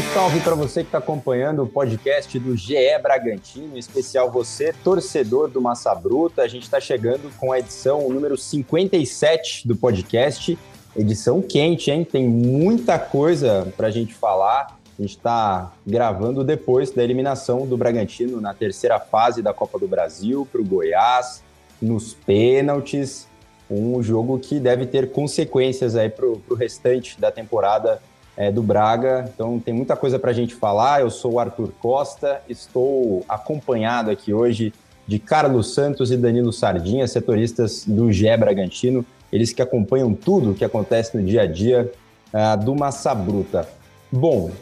[0.00, 4.72] Salve, salve para você que está acompanhando o podcast do GE Bragantino, em especial você,
[4.84, 6.42] torcedor do Massa Bruta.
[6.42, 10.58] A gente está chegando com a edição número 57 do podcast.
[10.96, 12.04] Edição quente, hein?
[12.04, 14.78] Tem muita coisa para a gente falar.
[14.98, 19.88] A gente está gravando depois da eliminação do Bragantino na terceira fase da Copa do
[19.88, 21.42] Brasil para o Goiás,
[21.80, 23.28] nos pênaltis.
[23.70, 28.00] Um jogo que deve ter consequências aí para o restante da temporada
[28.36, 29.30] é, do Braga.
[29.34, 31.00] Então tem muita coisa para a gente falar.
[31.00, 34.72] Eu sou o Arthur Costa, estou acompanhado aqui hoje
[35.06, 40.54] de Carlos Santos e Danilo Sardinha, setoristas do GE Bragantino, eles que acompanham tudo o
[40.54, 41.90] que acontece no dia a dia
[42.32, 43.68] uh, do Massa Bruta.
[44.10, 44.52] Bom,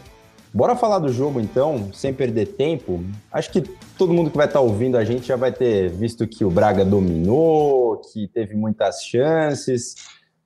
[0.52, 3.05] bora falar do jogo então, sem perder tempo.
[3.30, 3.60] Acho que
[3.98, 6.50] todo mundo que vai estar tá ouvindo a gente já vai ter visto que o
[6.50, 9.96] Braga dominou, que teve muitas chances.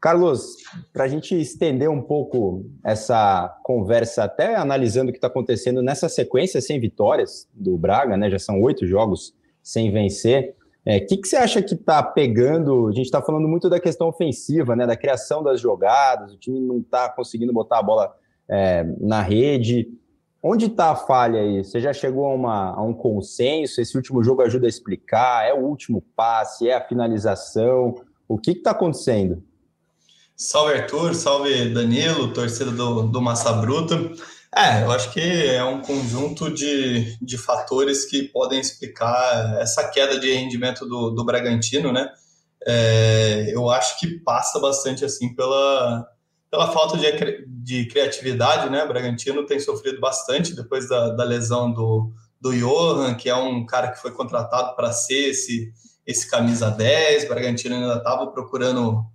[0.03, 0.57] Carlos,
[0.93, 6.09] para a gente estender um pouco essa conversa, até analisando o que está acontecendo nessa
[6.09, 8.29] sequência sem vitórias do Braga, né?
[8.29, 10.57] Já são oito jogos sem vencer.
[10.85, 12.89] O é, que, que você acha que está pegando?
[12.89, 14.89] A gente está falando muito da questão ofensiva, né?
[14.89, 18.13] Da criação das jogadas, o time não está conseguindo botar a bola
[18.49, 19.89] é, na rede.
[20.43, 21.63] Onde está a falha aí?
[21.63, 23.81] Você já chegou a, uma, a um consenso?
[23.81, 25.47] Esse último jogo ajuda a explicar?
[25.47, 26.69] É o último passe?
[26.69, 27.95] É a finalização?
[28.27, 29.45] O que está acontecendo?
[30.43, 34.11] Salve Arthur, salve Danilo, torcida do, do Massa Bruta.
[34.53, 40.19] É, eu acho que é um conjunto de, de fatores que podem explicar essa queda
[40.19, 42.11] de rendimento do, do Bragantino, né?
[42.67, 46.09] É, eu acho que passa bastante assim pela,
[46.51, 48.83] pela falta de, de criatividade, né?
[48.83, 53.65] O Bragantino tem sofrido bastante depois da, da lesão do, do Johan, que é um
[53.65, 55.73] cara que foi contratado para ser esse,
[56.05, 57.27] esse camisa 10.
[57.27, 59.07] O Bragantino ainda estava procurando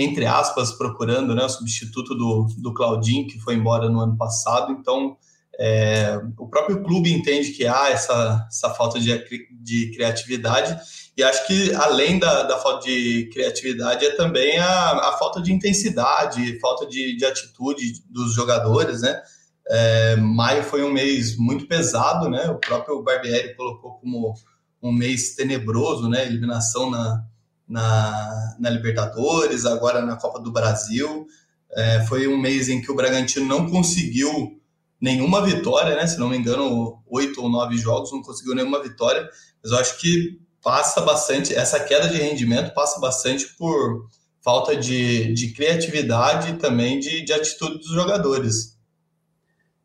[0.00, 4.72] entre aspas, procurando né, o substituto do, do Claudinho, que foi embora no ano passado.
[4.72, 5.16] Então,
[5.58, 9.12] é, o próprio clube entende que há essa, essa falta de,
[9.50, 10.74] de criatividade,
[11.14, 15.52] e acho que além da, da falta de criatividade é também a, a falta de
[15.52, 19.20] intensidade, falta de, de atitude dos jogadores, né?
[19.68, 22.48] É, maio foi um mês muito pesado, né?
[22.48, 24.34] O próprio Barbieri colocou como
[24.82, 26.24] um mês tenebroso, né?
[26.24, 27.22] Eliminação na,
[27.70, 31.26] na, na Libertadores, agora na Copa do Brasil.
[31.72, 34.60] É, foi um mês em que o Bragantino não conseguiu
[35.00, 36.04] nenhuma vitória, né?
[36.06, 39.26] Se não me engano, oito ou nove jogos, não conseguiu nenhuma vitória.
[39.62, 44.06] Mas eu acho que passa bastante, essa queda de rendimento passa bastante por
[44.42, 48.76] falta de, de criatividade e também de, de atitude dos jogadores.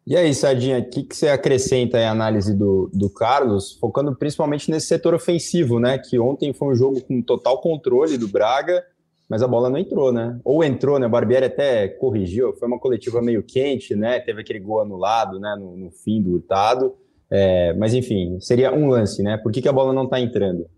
[0.08, 4.70] E aí, Sadinha, o que, que você acrescenta em análise do, do Carlos, focando principalmente
[4.70, 5.98] nesse setor ofensivo, né?
[5.98, 8.84] Que ontem foi um jogo com total controle do Braga,
[9.28, 10.40] mas a bola não entrou, né?
[10.44, 11.08] Ou entrou, né?
[11.08, 14.20] O Barbieri até corrigiu, foi uma coletiva meio quente, né?
[14.20, 15.56] Teve aquele gol anulado, né?
[15.58, 16.94] No, no fim do Hurtado.
[17.32, 19.38] É, mas enfim, seria um lance, né?
[19.38, 20.70] Por que, que a bola não está entrando?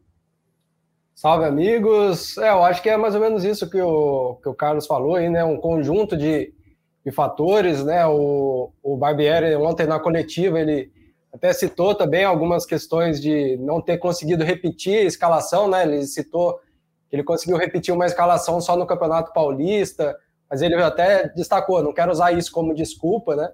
[1.13, 2.37] Salve, amigos!
[2.37, 5.15] É, eu acho que é mais ou menos isso que o, que o Carlos falou
[5.15, 5.43] aí, né?
[5.43, 6.53] Um conjunto de
[7.07, 8.05] de fatores, né?
[8.05, 10.91] O, o Barbieri ontem na coletiva ele
[11.31, 15.83] até citou também algumas questões de não ter conseguido repetir a escalação, né?
[15.83, 16.59] Ele citou
[17.09, 20.17] que ele conseguiu repetir uma escalação só no Campeonato Paulista,
[20.49, 23.49] mas ele até destacou, não quero usar isso como desculpa, né?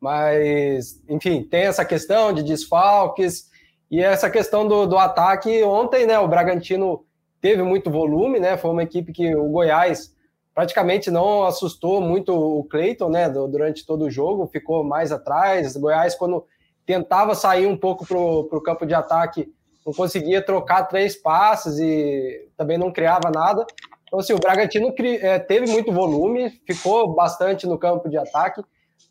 [0.00, 3.50] Mas, enfim, tem essa questão de desfalques
[3.88, 5.62] e essa questão do, do ataque.
[5.62, 7.04] Ontem, né, o Bragantino
[7.40, 8.56] teve muito volume, né?
[8.56, 10.12] Foi uma equipe que o Goiás
[10.60, 15.74] praticamente não assustou muito o Cleiton, né, durante todo o jogo, ficou mais atrás.
[15.74, 16.44] Goiás, quando
[16.84, 19.50] tentava sair um pouco para o campo de ataque,
[19.86, 23.66] não conseguia trocar três passes e também não criava nada.
[24.04, 28.62] Então, assim, o Bragantino é, teve muito volume, ficou bastante no campo de ataque,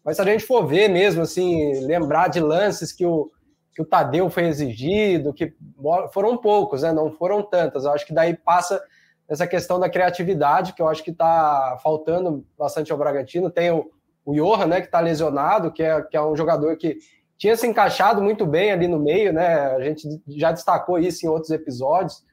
[0.06, 3.28] mas se a gente for ver mesmo, assim, lembrar de lances que o,
[3.74, 5.52] que o Tadeu foi exigido, que
[6.14, 7.86] foram poucos, né, não foram tantas.
[7.86, 8.80] Eu acho que daí passa
[9.30, 13.52] essa questão da criatividade, que eu acho que está faltando bastante ao Bragantino.
[13.52, 13.90] Tem o,
[14.26, 16.98] o Johan, né, que está lesionado, que é, que é um jogador que
[17.38, 19.68] tinha se encaixado muito bem ali no meio, né?
[19.76, 22.24] A gente já destacou isso em outros episódios,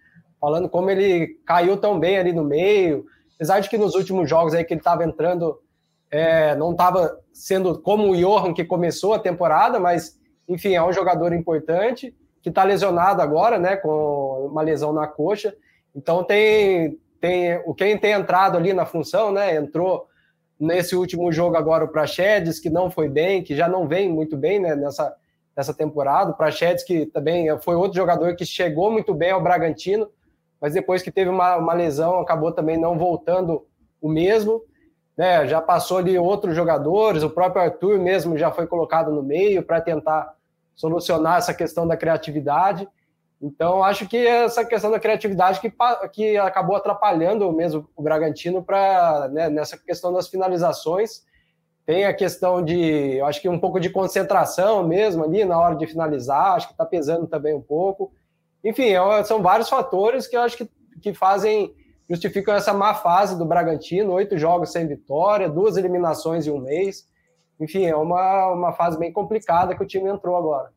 [0.40, 3.04] falando como ele caiu tão bem ali no meio,
[3.36, 5.60] apesar de que nos últimos jogos aí que ele estava entrando,
[6.10, 10.92] é, não estava sendo como o Johan que começou a temporada, mas enfim, é um
[10.92, 15.54] jogador importante que está lesionado agora, né, com uma lesão na coxa.
[15.96, 19.56] Então tem, tem o quem tem entrado ali na função, né?
[19.56, 20.06] Entrou
[20.60, 24.36] nesse último jogo agora o Praxedes, que não foi bem, que já não vem muito
[24.36, 25.14] bem né, nessa,
[25.56, 26.30] nessa temporada.
[26.30, 30.08] O Praxedes, que também foi outro jogador que chegou muito bem ao Bragantino,
[30.60, 33.66] mas depois que teve uma, uma lesão, acabou também não voltando
[34.00, 34.62] o mesmo.
[35.16, 39.62] né, já passou ali outros jogadores, o próprio Arthur mesmo já foi colocado no meio
[39.62, 40.34] para tentar
[40.74, 42.86] solucionar essa questão da criatividade.
[43.40, 45.72] Então, acho que essa questão da criatividade que,
[46.12, 51.24] que acabou atrapalhando mesmo o Bragantino para né, nessa questão das finalizações.
[51.84, 55.86] Tem a questão de, acho que um pouco de concentração mesmo ali na hora de
[55.86, 58.12] finalizar, acho que está pesando também um pouco.
[58.64, 60.68] Enfim, é são vários fatores que eu acho que,
[61.00, 61.72] que fazem
[62.08, 67.06] justificam essa má fase do Bragantino, oito jogos sem vitória, duas eliminações em um mês.
[67.60, 70.72] Enfim, é uma, uma fase bem complicada que o time entrou agora.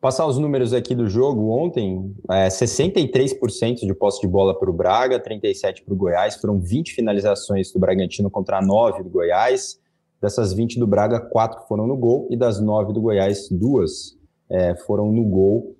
[0.00, 4.72] Passar os números aqui do jogo ontem, é, 63% de posse de bola para o
[4.72, 9.78] Braga, 37% para o Goiás, foram 20 finalizações do Bragantino contra 9 do Goiás.
[10.18, 14.16] Dessas 20 do Braga, 4 foram no gol, e das 9 do Goiás, duas
[14.48, 15.76] é, foram no gol.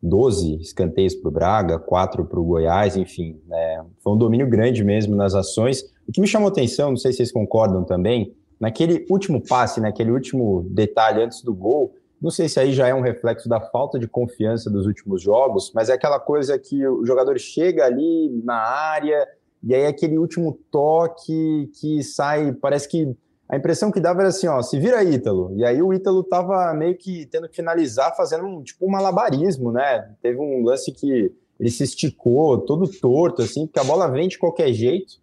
[0.00, 4.84] 12 escanteios para o Braga, 4 para o Goiás, enfim, é, foi um domínio grande
[4.84, 5.82] mesmo nas ações.
[6.06, 10.12] O que me chamou atenção, não sei se vocês concordam também, naquele último passe, naquele
[10.12, 13.98] último detalhe antes do gol, não sei se aí já é um reflexo da falta
[13.98, 18.56] de confiança dos últimos jogos, mas é aquela coisa que o jogador chega ali na
[18.56, 19.26] área
[19.62, 23.16] e aí aquele último toque que sai, parece que
[23.48, 25.52] a impressão que dava era assim, ó, se vira Ítalo.
[25.56, 29.72] E aí o Ítalo tava meio que tendo que finalizar fazendo um, tipo um malabarismo,
[29.72, 30.14] né?
[30.22, 34.38] Teve um lance que ele se esticou todo torto, assim, porque a bola vem de
[34.38, 35.14] qualquer jeito.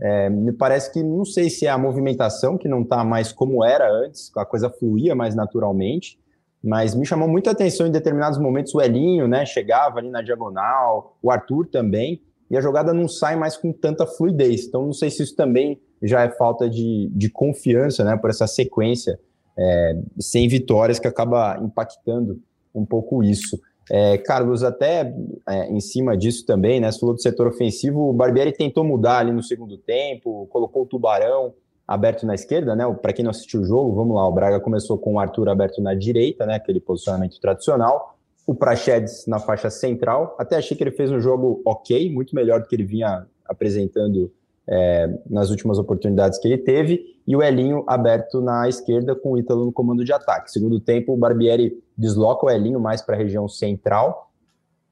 [0.00, 3.64] É, me parece que não sei se é a movimentação que não está mais como
[3.64, 6.18] era antes, a coisa fluía mais naturalmente,
[6.64, 9.44] mas me chamou muita atenção em determinados momentos o Elinho, né?
[9.44, 14.06] Chegava ali na diagonal, o Arthur também, e a jogada não sai mais com tanta
[14.06, 14.66] fluidez.
[14.66, 18.46] Então não sei se isso também já é falta de, de confiança, né, por essa
[18.46, 19.18] sequência
[19.58, 22.40] é, sem vitórias que acaba impactando
[22.74, 23.60] um pouco isso.
[23.90, 25.14] É, Carlos, até
[25.46, 29.18] é, em cima disso também, né, você falou do setor ofensivo, o Barbieri tentou mudar
[29.18, 31.52] ali no segundo tempo, colocou o Tubarão
[31.86, 34.96] aberto na esquerda, né, para quem não assistiu o jogo, vamos lá, o Braga começou
[34.96, 38.16] com o Arthur aberto na direita, né, aquele posicionamento tradicional,
[38.46, 42.60] o Prachedes na faixa central, até achei que ele fez um jogo ok, muito melhor
[42.60, 44.32] do que ele vinha apresentando
[44.66, 49.38] é, nas últimas oportunidades que ele teve, e o Elinho aberto na esquerda com o
[49.38, 50.50] Ítalo no comando de ataque.
[50.50, 54.30] Segundo tempo, o Barbieri desloca o Elinho mais para a região central.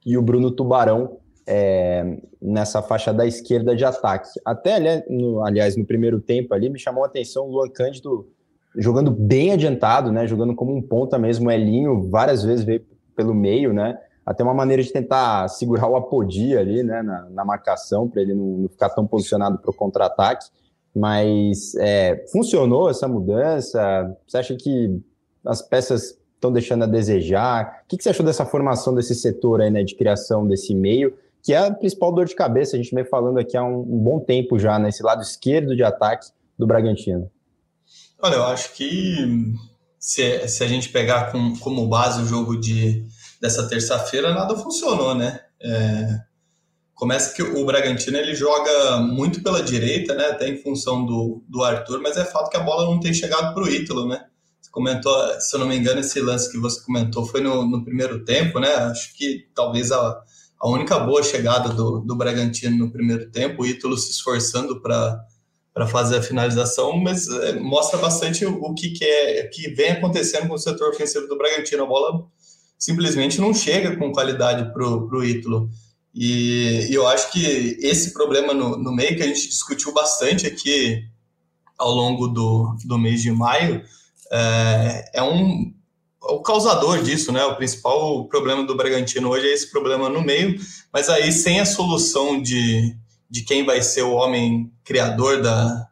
[0.05, 4.29] E o Bruno Tubarão é, nessa faixa da esquerda de ataque.
[4.45, 8.29] Até, no, aliás, no primeiro tempo ali, me chamou a atenção o Luan Cândido
[8.77, 12.85] jogando bem adiantado, né, jogando como um ponta mesmo, Elinho várias vezes veio
[13.15, 17.45] pelo meio, né, até uma maneira de tentar segurar o Apodi ali, né, na, na
[17.45, 20.47] marcação, para ele não, não, ficar tão posicionado para o contra-ataque.
[20.95, 24.15] Mas é, funcionou essa mudança?
[24.27, 25.01] Você acha que
[25.45, 27.83] as peças estão deixando a desejar?
[27.85, 31.15] O que, que você achou dessa formação desse setor aí, né, de criação desse meio,
[31.43, 32.77] que é a principal dor de cabeça?
[32.77, 35.83] A gente vem falando aqui há um, um bom tempo já, nesse lado esquerdo de
[35.83, 37.31] ataque do Bragantino.
[38.21, 39.55] Olha, eu acho que
[39.99, 43.05] se, se a gente pegar com, como base o jogo de
[43.41, 45.41] dessa terça-feira, nada funcionou, né?
[45.61, 46.21] É,
[46.95, 50.27] começa que o Bragantino ele joga muito pela direita, né?
[50.27, 53.53] Até em função do, do Arthur, mas é fato que a bola não tem chegado
[53.53, 54.25] para o Ítalo, né?
[54.61, 57.85] Você comentou, se eu não me engano, esse lance que você comentou foi no, no
[57.85, 58.73] primeiro tempo, né?
[58.75, 60.23] Acho que talvez a,
[60.63, 65.89] a única boa chegada do, do Bragantino no primeiro tempo, o Ítalo se esforçando para
[65.89, 70.47] fazer a finalização, mas é, mostra bastante o, o que, que, é que vem acontecendo
[70.47, 71.83] com o setor ofensivo do Bragantino.
[71.83, 72.25] A bola
[72.79, 75.69] simplesmente não chega com qualidade para o Ítalo.
[76.15, 80.47] E, e, eu acho que esse problema no, no, meio, que a gente discutiu bastante
[80.47, 81.03] aqui
[81.77, 83.83] ao longo do, do mês de maio,
[84.31, 85.75] é, é um
[86.23, 87.45] o causador disso, né?
[87.45, 90.59] O principal problema do Bragantino hoje é esse problema no meio,
[90.93, 92.97] mas aí sem a solução de,
[93.29, 95.89] de quem vai ser o homem criador da,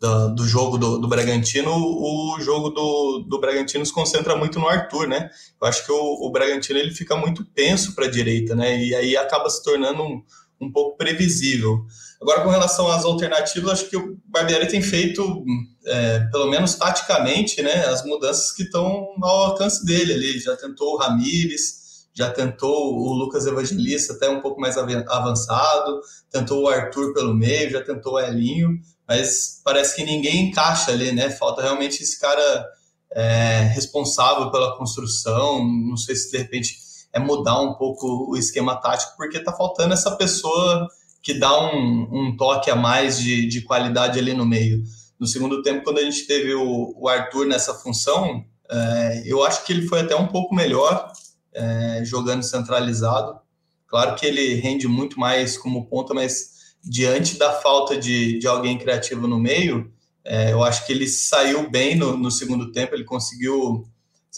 [0.00, 4.68] do, do jogo do, do, Bragantino, o jogo do, do Bragantino se concentra muito no
[4.68, 5.28] Arthur, né?
[5.60, 8.82] Eu acho que o, o Bragantino ele fica muito penso para a direita, né?
[8.82, 10.22] E aí acaba se tornando um,
[10.60, 11.84] um pouco previsível.
[12.20, 15.44] Agora, com relação às alternativas, acho que o Barbieri tem feito,
[15.86, 20.38] é, pelo menos taticamente, né, as mudanças que estão ao alcance dele ali.
[20.38, 26.00] Já tentou o Ramires, já tentou o Lucas Evangelista, até um pouco mais avançado,
[26.30, 31.10] tentou o Arthur pelo meio, já tentou o Elinho mas parece que ninguém encaixa ali,
[31.12, 31.30] né?
[31.30, 32.68] Falta realmente esse cara
[33.10, 35.66] é, responsável pela construção.
[35.66, 36.76] Não sei se de repente
[37.12, 40.88] é mudar um pouco o esquema tático, porque tá faltando essa pessoa
[41.22, 44.82] que dá um, um toque a mais de, de qualidade ali no meio.
[45.18, 49.64] No segundo tempo, quando a gente teve o, o Arthur nessa função, é, eu acho
[49.64, 51.12] que ele foi até um pouco melhor
[51.52, 53.38] é, jogando centralizado.
[53.86, 58.78] Claro que ele rende muito mais como ponta, mas diante da falta de, de alguém
[58.78, 59.92] criativo no meio,
[60.30, 63.88] É, eu acho que ele saiu bem no, no, segundo tempo, ele conseguiu,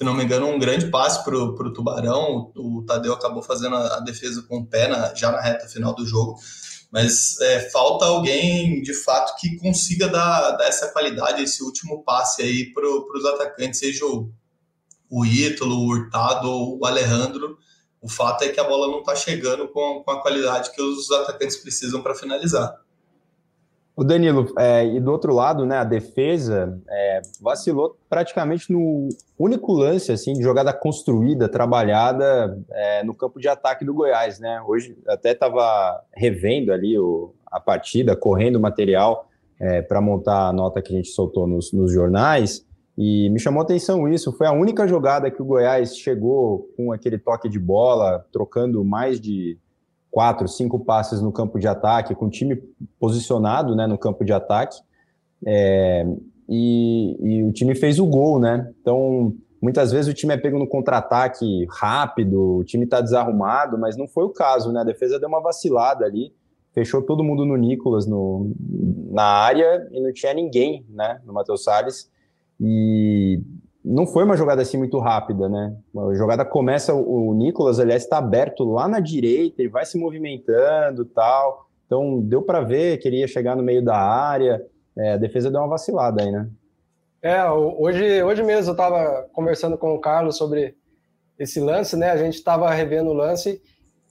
[0.01, 2.51] se não me engano, um grande passe para o Tubarão.
[2.57, 5.95] O, Tadeu acabou fazendo a, a defesa com o pé na, já na reta final
[5.95, 6.39] do jogo.
[6.91, 12.41] Mas é, falta alguém, de fato, que consiga dar, dar essa qualidade, esse último passe
[12.41, 14.33] aí para os atacantes, seja o,
[15.11, 17.59] o Ítalo, o Hurtado ou o Alejandro.
[18.01, 21.11] O fato é que a bola não está chegando com, com a qualidade que os
[21.11, 22.75] atacantes precisam para finalizar.
[23.97, 29.73] O Danilo, é, e do outro lado, né, a defesa é, vacilou praticamente no único
[29.73, 34.63] lance assim de jogada construída, trabalhada é, no campo de ataque do Goiás, né?
[34.67, 39.29] Hoje até estava revendo ali o, a partida, correndo material
[39.59, 42.65] é, para montar a nota que a gente soltou nos, nos jornais.
[42.97, 44.33] E me chamou atenção isso.
[44.33, 49.21] Foi a única jogada que o Goiás chegou com aquele toque de bola, trocando mais
[49.21, 49.59] de
[50.11, 52.57] quatro, cinco passes no campo de ataque, com o time
[52.99, 54.81] posicionado né, no campo de ataque.
[55.47, 56.07] É,
[56.49, 58.73] e, e, o time fez o gol, né?
[58.81, 63.97] Então, muitas vezes o time é pego no contra-ataque rápido, o time está desarrumado, mas
[63.97, 64.81] não foi o caso, né?
[64.81, 66.35] A defesa deu uma vacilada ali,
[66.73, 68.53] fechou todo mundo no Nicolas no,
[69.11, 71.21] na área e não tinha ninguém, né?
[71.25, 72.11] No Matheus Salles.
[72.61, 73.41] E
[73.85, 75.75] não foi uma jogada assim muito rápida, né?
[75.97, 81.05] A jogada começa, o Nicolas, aliás, está aberto lá na direita, ele vai se movimentando
[81.05, 81.67] tal.
[81.87, 84.65] Então, deu para ver que ele ia chegar no meio da área.
[84.97, 86.49] É, a defesa deu uma vacilada aí, né?
[87.23, 90.75] É, hoje, hoje mesmo eu estava conversando com o Carlos sobre
[91.39, 92.11] esse lance, né?
[92.11, 93.61] A gente estava revendo o lance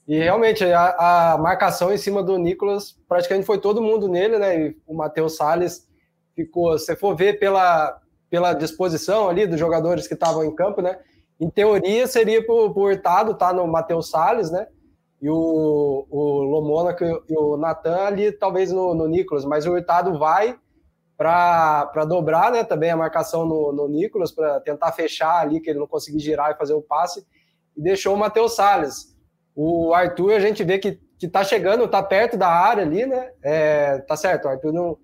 [0.08, 4.60] e realmente a, a, marcação em cima do Nicolas, praticamente foi todo mundo nele, né?
[4.60, 5.88] E o Matheus Salles
[6.36, 7.99] ficou, se for ver pela,
[8.30, 11.00] pela disposição ali dos jogadores que estavam em campo, né?
[11.40, 14.68] Em teoria seria para o Hurtado tá no Matheus Salles, né?
[15.22, 20.18] E o, o Lomônaco e o Natan ali talvez no, no Nicolas, mas o Hurtado
[20.18, 20.58] vai
[21.18, 22.64] para dobrar, né?
[22.64, 26.52] Também a marcação no, no Nicolas para tentar fechar ali que ele não conseguir girar
[26.52, 27.26] e fazer o passe
[27.76, 29.18] e deixou o Matheus Salles.
[29.56, 33.32] O Arthur a gente vê que que tá chegando, tá perto da área ali, né?
[33.44, 34.98] É, tá certo, o Arthur não,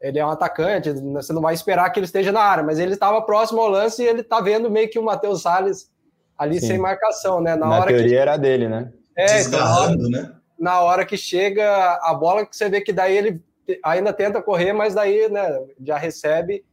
[0.00, 2.94] ele é um atacante, você não vai esperar que ele esteja na área, mas ele
[2.94, 5.90] estava próximo ao lance e ele está vendo meio que o Matheus Salles
[6.38, 6.68] ali Sim.
[6.68, 7.54] sem marcação, né?
[7.54, 8.14] Na, na hora teoria que...
[8.14, 8.90] era dele, né?
[9.16, 10.32] É, então, na, hora, né?
[10.58, 13.42] na hora que chega a bola, que você vê que daí ele
[13.84, 16.64] ainda tenta correr, mas daí né, já recebe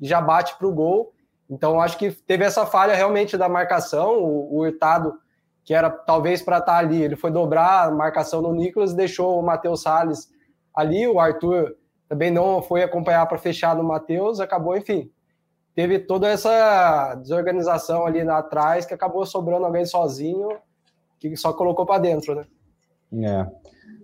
[0.00, 1.12] e já bate para o gol.
[1.50, 4.18] Então, acho que teve essa falha realmente da marcação.
[4.18, 5.14] O, o Hurtado,
[5.64, 8.96] que era talvez para estar tá ali, ele foi dobrar a marcação no Nicolas e
[8.96, 10.28] deixou o Matheus Salles
[10.72, 11.06] ali.
[11.08, 11.74] O Arthur
[12.08, 15.10] também não foi acompanhar para fechar no Matheus, acabou, enfim.
[15.74, 20.48] Teve toda essa desorganização ali atrás que acabou sobrando alguém sozinho,
[21.18, 22.46] que só colocou para dentro, né?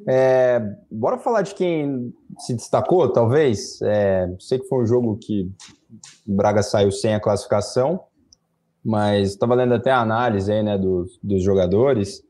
[0.07, 0.57] É.
[0.57, 0.77] é.
[0.91, 3.81] Bora falar de quem se destacou, talvez.
[3.83, 5.51] É, sei que foi um jogo que
[6.27, 8.05] o Braga saiu sem a classificação,
[8.85, 12.23] mas estava lendo até a análise aí, né, dos, dos jogadores.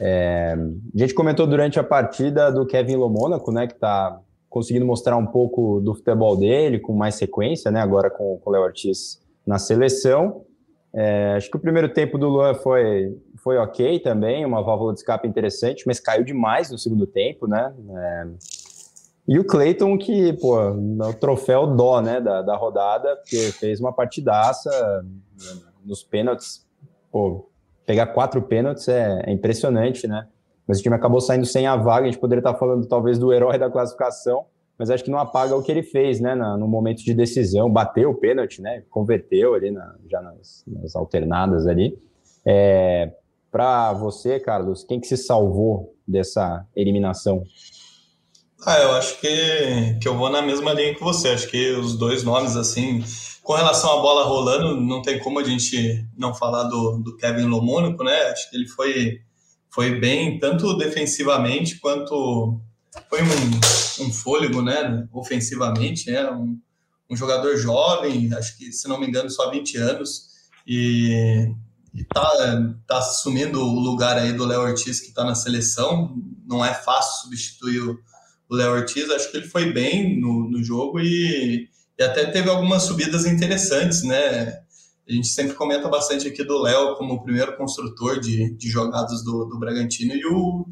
[0.00, 0.54] É,
[0.94, 4.20] a gente comentou durante a partida do Kevin Lomônaco, né, que está
[4.54, 7.80] conseguindo mostrar um pouco do futebol dele com mais sequência, né?
[7.80, 10.44] Agora com, com o Léo Ortiz na seleção.
[10.94, 15.00] É, acho que o primeiro tempo do Luan foi, foi ok também, uma válvula de
[15.00, 17.74] escape interessante, mas caiu demais no segundo tempo, né?
[17.96, 18.26] É,
[19.26, 23.80] e o Cleiton, que, pô, é o troféu dó, né, da, da rodada, porque fez
[23.80, 24.70] uma partidaça
[25.84, 26.64] nos pênaltis.
[27.10, 27.50] Pô,
[27.84, 30.28] pegar quatro pênaltis é, é impressionante, né?
[30.66, 32.06] Mas o time acabou saindo sem a vaga.
[32.06, 34.46] A gente poderia estar falando talvez do herói da classificação,
[34.78, 36.34] mas acho que não apaga o que ele fez, né?
[36.34, 38.82] no momento de decisão, bateu o pênalti, né?
[38.90, 41.96] Converteu ali na, já nas, nas, alternadas ali.
[42.44, 43.12] É,
[43.50, 47.44] Para você, Carlos, quem que se salvou dessa eliminação?
[48.66, 51.28] Ah, eu acho que, que eu vou na mesma linha que você.
[51.28, 53.04] Acho que os dois nomes, assim,
[53.42, 57.44] com relação à bola rolando, não tem como a gente não falar do, do Kevin
[57.44, 58.22] Lomônico, né?
[58.30, 59.20] Acho que ele foi
[59.74, 62.60] foi bem, tanto defensivamente quanto
[63.10, 66.56] foi um, um fôlego, né, ofensivamente, né, um,
[67.10, 70.28] um, jogador jovem, acho que, se não me engano, só 20 anos,
[70.64, 71.52] e,
[71.92, 72.22] está
[72.86, 76.16] tá assumindo o lugar aí do Léo Ortiz, que está na seleção,
[76.46, 81.00] não é fácil substituir o Léo Ortiz, acho que ele foi bem no, no jogo
[81.00, 84.63] e, e até teve algumas subidas interessantes, né,
[85.08, 89.22] a gente sempre comenta bastante aqui do Léo como o primeiro construtor de, de jogadas
[89.22, 90.66] do, do Bragantino e o,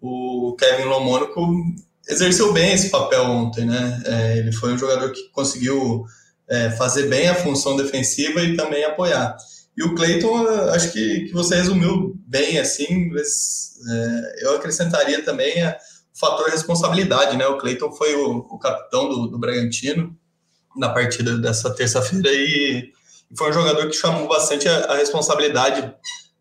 [0.00, 1.40] o Kevin Lomônico
[2.08, 4.02] exerceu bem esse papel ontem, né?
[4.04, 6.04] É, ele foi um jogador que conseguiu
[6.48, 9.36] é, fazer bem a função defensiva e também apoiar.
[9.76, 15.62] E o Cleiton, acho que, que você resumiu bem, assim, mas é, eu acrescentaria também
[15.62, 15.76] a,
[16.14, 17.46] o fator responsabilidade, né?
[17.46, 20.16] O Cleiton foi o, o capitão do, do Bragantino,
[20.76, 22.92] na partida dessa terça-feira e,
[23.30, 25.94] e, foi um jogador que chamou bastante a, a responsabilidade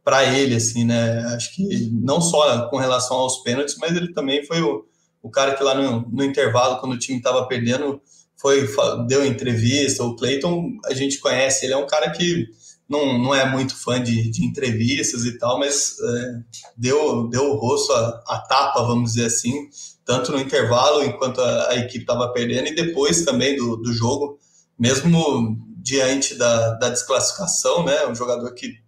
[0.04, 1.20] para ele, assim, né?
[1.36, 4.86] Acho que não só com relação aos pênaltis, mas ele também foi o,
[5.22, 8.02] o cara que lá no, no intervalo, quando o time estava perdendo,
[8.36, 8.68] foi
[9.08, 10.04] deu entrevista.
[10.04, 12.48] O Clayton a gente conhece, ele é um cara que
[12.90, 16.40] não, não é muito fã de, de entrevistas e tal, mas é,
[16.78, 19.70] deu, deu o rosto, a, a, tapa, vamos dizer assim,
[20.06, 24.38] tanto no intervalo, enquanto a, a equipe estava perdendo, e depois também do, do jogo,
[24.78, 28.08] mesmo diante da, da desclassificação, né?
[28.08, 28.82] Um jogador que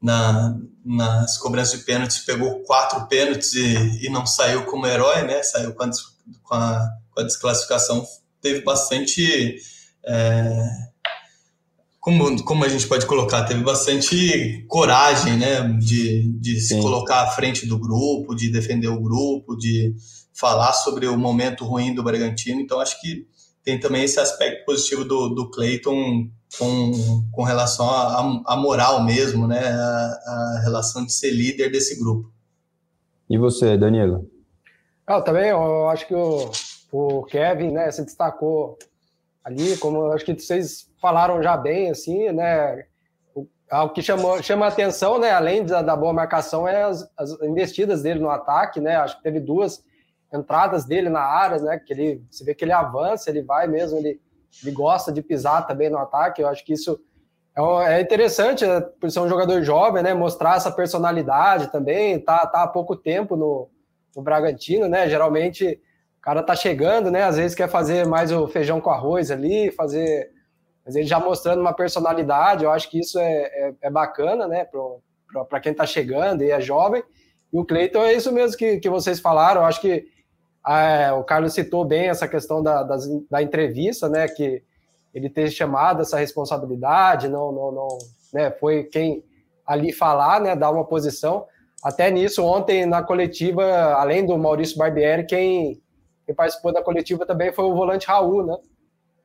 [0.00, 0.54] na,
[0.84, 5.42] nas cobranças de pênaltis pegou quatro pênaltis e, e não saiu como herói, né?
[5.42, 5.90] Saiu com a,
[6.42, 8.06] com a, com a desclassificação,
[8.42, 9.56] teve bastante.
[10.04, 10.88] É,
[11.98, 13.44] como, como a gente pode colocar?
[13.44, 15.62] Teve bastante coragem, né?
[15.80, 19.94] De, de se colocar à frente do grupo, de defender o grupo, de
[20.34, 22.60] falar sobre o momento ruim do Bragantino.
[22.60, 23.26] Então, acho que
[23.68, 26.92] tem também esse aspecto positivo do, do Cleiton com,
[27.30, 27.86] com relação
[28.46, 29.60] à moral mesmo, né?
[29.60, 32.32] A, a, relação de ser líder desse grupo.
[33.28, 34.26] E você, Danilo?
[35.06, 36.50] Eu também, eu acho que o,
[36.90, 38.78] o Kevin, né, se destacou
[39.44, 42.86] ali, como eu acho que vocês falaram já bem, assim, né?
[43.34, 47.06] O, o que chamou, chama a atenção, né, além da, da boa marcação, é as,
[47.18, 48.96] as, investidas dele no ataque, né?
[48.96, 49.84] Acho que teve duas
[50.32, 51.78] entradas dele na área, né?
[51.78, 54.20] Que ele, você vê que ele avança, ele vai mesmo, ele
[54.62, 56.42] ele gosta de pisar também no ataque.
[56.42, 56.98] Eu acho que isso
[57.56, 60.14] é, é interessante, né, por ser um jogador jovem, né?
[60.14, 62.18] Mostrar essa personalidade também.
[62.18, 63.68] Tá, tá há pouco tempo no,
[64.16, 65.08] no Bragantino, né?
[65.08, 65.80] Geralmente
[66.18, 67.24] o cara tá chegando, né?
[67.24, 70.30] Às vezes quer fazer mais o feijão com arroz ali, fazer.
[70.84, 74.66] Mas ele já mostrando uma personalidade, eu acho que isso é, é, é bacana, né?
[75.48, 77.02] Para quem tá chegando e é jovem.
[77.52, 79.60] E o Cleiton é isso mesmo que, que vocês falaram.
[79.60, 80.06] Eu acho que
[80.68, 84.28] é, o Carlos citou bem essa questão da, das, da entrevista, né?
[84.28, 84.62] Que
[85.14, 87.88] ele ter chamado essa responsabilidade, não, não, não,
[88.32, 88.50] né?
[88.50, 89.24] Foi quem
[89.66, 90.54] ali falar, né?
[90.54, 91.46] Dar uma posição.
[91.82, 95.80] Até nisso, ontem na coletiva, além do Maurício Barbieri, quem,
[96.26, 98.56] quem participou da coletiva também foi o volante Raul, né?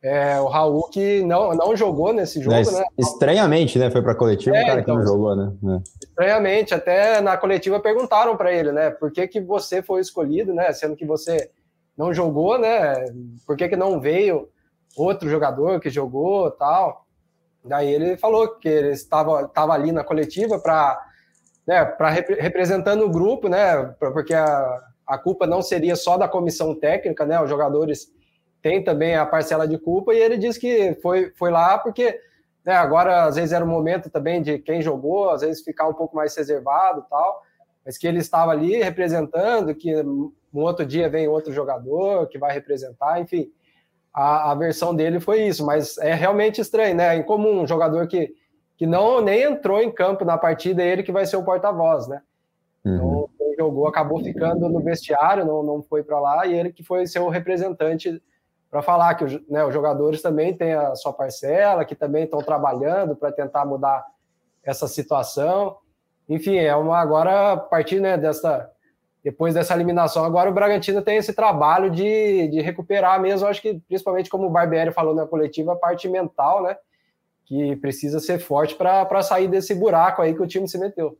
[0.04, 2.84] É, o Raul que não, não jogou nesse jogo, é, né?
[2.98, 3.90] Estranhamente, né?
[3.90, 5.54] Foi para coletiva, é, o cara então, que não jogou, né?
[5.64, 5.82] É.
[6.04, 8.90] Estranhamente, até na coletiva perguntaram para ele, né?
[8.90, 10.74] Por que, que você foi escolhido, né?
[10.74, 11.50] Sendo que você
[11.98, 13.06] não jogou, né?
[13.48, 14.50] Por que, que não veio
[14.98, 17.06] outro jogador que jogou tal?
[17.64, 21.00] Daí ele falou que ele estava, estava ali na coletiva para
[21.66, 23.84] né, para representando o grupo, né?
[23.98, 27.42] Porque a, a culpa não seria só da comissão técnica, né?
[27.42, 28.13] Os jogadores
[28.64, 32.18] tem também a parcela de culpa, e ele disse que foi, foi lá porque
[32.66, 35.94] né, agora às vezes era o momento também de quem jogou, às vezes ficar um
[35.94, 37.44] pouco mais reservado tal,
[37.86, 42.54] mas que ele estava ali representando, que um outro dia vem outro jogador que vai
[42.54, 43.52] representar, enfim,
[44.14, 47.16] a, a versão dele foi isso, mas é realmente estranho, né?
[47.16, 48.34] É incomum um jogador que,
[48.78, 52.08] que não nem entrou em campo na partida, é ele que vai ser o porta-voz,
[52.08, 52.22] né?
[52.86, 52.96] Uhum.
[52.96, 57.06] Então, jogou acabou ficando no vestiário, não, não foi para lá, e ele que foi
[57.06, 58.22] ser o representante
[58.74, 63.16] para falar que né, os jogadores também têm a sua parcela, que também estão trabalhando
[63.16, 64.04] para tentar mudar
[64.64, 65.78] essa situação.
[66.28, 68.68] Enfim, é uma agora a partir né, dessa
[69.24, 73.80] depois dessa eliminação, agora o Bragantino tem esse trabalho de, de recuperar mesmo, acho que
[73.88, 76.76] principalmente como o Barbieri falou na coletiva, a parte mental, né?
[77.46, 81.16] Que precisa ser forte para sair desse buraco aí que o time se meteu.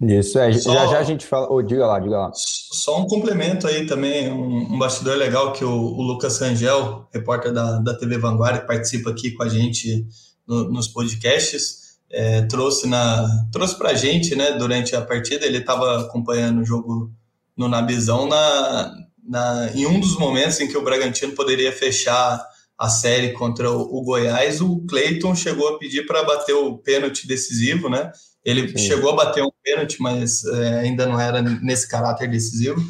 [0.00, 1.46] Isso, é, só, já já a gente fala.
[1.50, 2.30] Oh, diga lá, diga lá.
[2.34, 7.52] Só um complemento aí também, um, um bastidor legal que o, o, Lucas Rangel, repórter
[7.52, 10.06] da, da TV Vanguarda, que participa aqui com a gente
[10.46, 16.00] no, nos podcasts, é, trouxe na trouxe pra gente, né, durante a partida, ele estava
[16.00, 17.10] acompanhando o jogo
[17.56, 18.92] no Nabizão na,
[19.26, 22.44] na, em um dos momentos em que o Bragantino poderia fechar
[22.76, 27.26] a série contra o, o Goiás, o Cleiton chegou a pedir para bater o pênalti
[27.26, 28.10] decisivo, né?
[28.44, 28.78] Ele Sim.
[28.78, 32.80] chegou a bater um pênalti, mas é, ainda não era nesse caráter decisivo.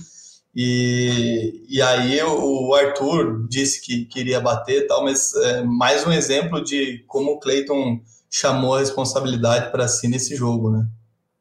[0.56, 6.62] E, e aí o Arthur disse que queria bater tal, mas é mais um exemplo
[6.62, 10.86] de como o Cleiton chamou a responsabilidade para si nesse jogo, né?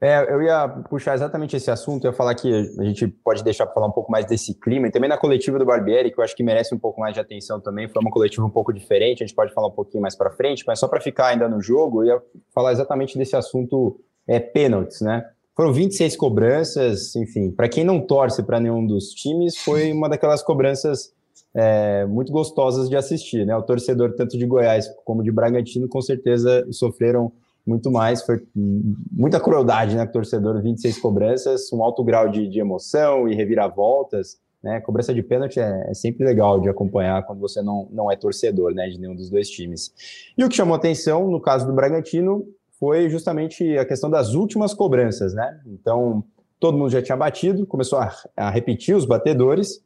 [0.04, 3.66] É, eu ia puxar exatamente esse assunto, eu ia falar que a gente pode deixar
[3.66, 6.24] para falar um pouco mais desse clima, e também na coletiva do Barbieri, que eu
[6.26, 9.24] acho que merece um pouco mais de atenção também, foi uma coletiva um pouco diferente,
[9.24, 11.62] a gente pode falar um pouquinho mais para frente, mas só para ficar ainda no
[11.62, 12.22] jogo, eu ia
[12.54, 15.24] falar exatamente desse assunto é, pênaltis, né?
[15.56, 20.44] Foram 26 cobranças, enfim, para quem não torce para nenhum dos times, foi uma daquelas
[20.44, 21.14] cobranças
[21.56, 23.56] é, muito gostosas de assistir, né?
[23.56, 27.32] O torcedor, tanto de Goiás como de Bragantino, com certeza sofreram
[27.66, 33.28] muito mais, foi muita crueldade, né, torcedor, 26 cobranças, um alto grau de, de emoção
[33.28, 34.80] e reviravoltas, né?
[34.80, 38.74] Cobrança de pênalti é, é, sempre legal de acompanhar quando você não, não é torcedor,
[38.74, 38.88] né?
[38.88, 39.94] De nenhum dos dois times.
[40.38, 42.48] E o que chamou atenção no caso do Bragantino
[42.80, 45.60] foi justamente a questão das últimas cobranças, né?
[45.68, 46.24] Então,
[46.60, 49.84] todo mundo já tinha batido, começou a, a repetir os batedores.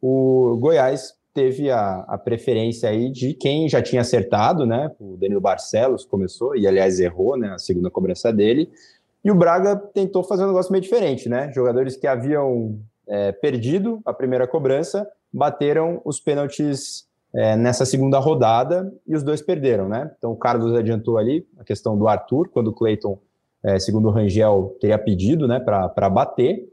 [0.00, 4.90] O Goiás teve a, a, preferência aí de quem já tinha acertado, né?
[4.98, 7.50] O Danilo Barcelos começou, e aliás errou, né?
[7.50, 8.70] A segunda cobrança dele.
[9.24, 11.52] E o Braga tentou fazer um negócio meio diferente, né?
[11.52, 18.92] Jogadores que haviam é, perdido a primeira cobrança bateram os pênaltis é, nessa segunda rodada
[19.06, 20.10] e os dois perderam, né?
[20.18, 23.18] Então o Carlos adiantou ali a questão do Arthur, quando o Cleiton,
[23.62, 26.68] é, segundo o Rangel, teria pedido, né, para bater.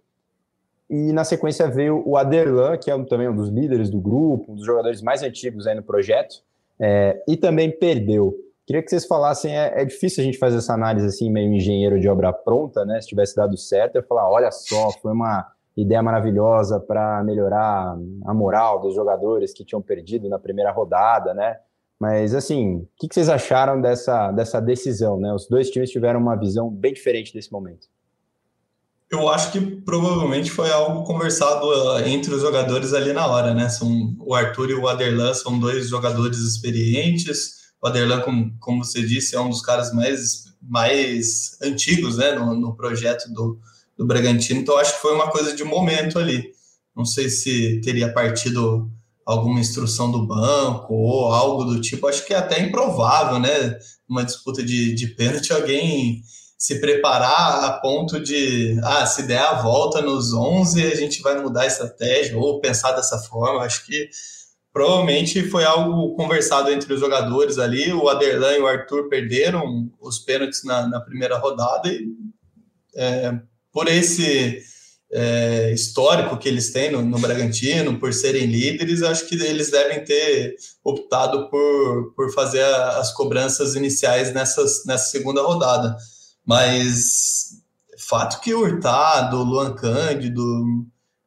[0.96, 4.56] E na sequência veio o Aderlan, que é também um dos líderes do grupo, um
[4.56, 6.36] dos jogadores mais antigos aí no projeto,
[6.80, 8.34] é, e também perdeu.
[8.66, 12.00] Queria que vocês falassem, é, é, difícil a gente fazer essa análise assim, meio engenheiro
[12.00, 13.02] de obra pronta, né?
[13.02, 17.98] Se tivesse dado certo, eu ia falar, olha só, foi uma ideia maravilhosa para melhorar
[18.26, 21.58] a moral dos jogadores que tinham perdido na primeira rodada, né?
[22.00, 25.34] Mas assim, o que, vocês acharam dessa, dessa decisão, né?
[25.34, 27.88] Os dois times tiveram uma visão bem diferente desse momento.
[29.12, 33.70] Eu acho que provavelmente foi algo conversado uh, entre os jogadores ali na hora, né?
[33.70, 37.66] São, o Arthur e o Aderlan são dois jogadores experientes.
[37.82, 42.32] O Aderlan, como, como você disse, é um dos caras mais, mais antigos né?
[42.32, 43.60] no, no projeto do,
[43.96, 44.60] do Bragantino.
[44.60, 46.52] Então, acho que foi uma coisa de momento ali.
[46.96, 48.90] Não sei se teria partido
[49.26, 52.08] alguma instrução do banco ou algo do tipo.
[52.08, 53.78] Acho que é até improvável, né?
[54.08, 56.24] Uma disputa de, de pênalti, alguém
[56.58, 61.40] se preparar a ponto de, ah, se der a volta nos 11, a gente vai
[61.40, 63.64] mudar a estratégia ou pensar dessa forma.
[63.64, 64.10] Acho que
[64.72, 67.92] provavelmente foi algo conversado entre os jogadores ali.
[67.92, 72.08] O Aderlan e o Arthur perderam os pênaltis na, na primeira rodada e
[72.96, 73.34] é,
[73.72, 74.64] por esse
[75.12, 80.04] é, histórico que eles têm no, no, Bragantino, por serem líderes, acho que eles devem
[80.04, 85.96] ter optado por, por fazer a, as cobranças iniciais nessas, nessa segunda rodada.
[86.46, 87.62] Mas
[87.98, 90.44] fato que o Hurtado, o Luan Cândido,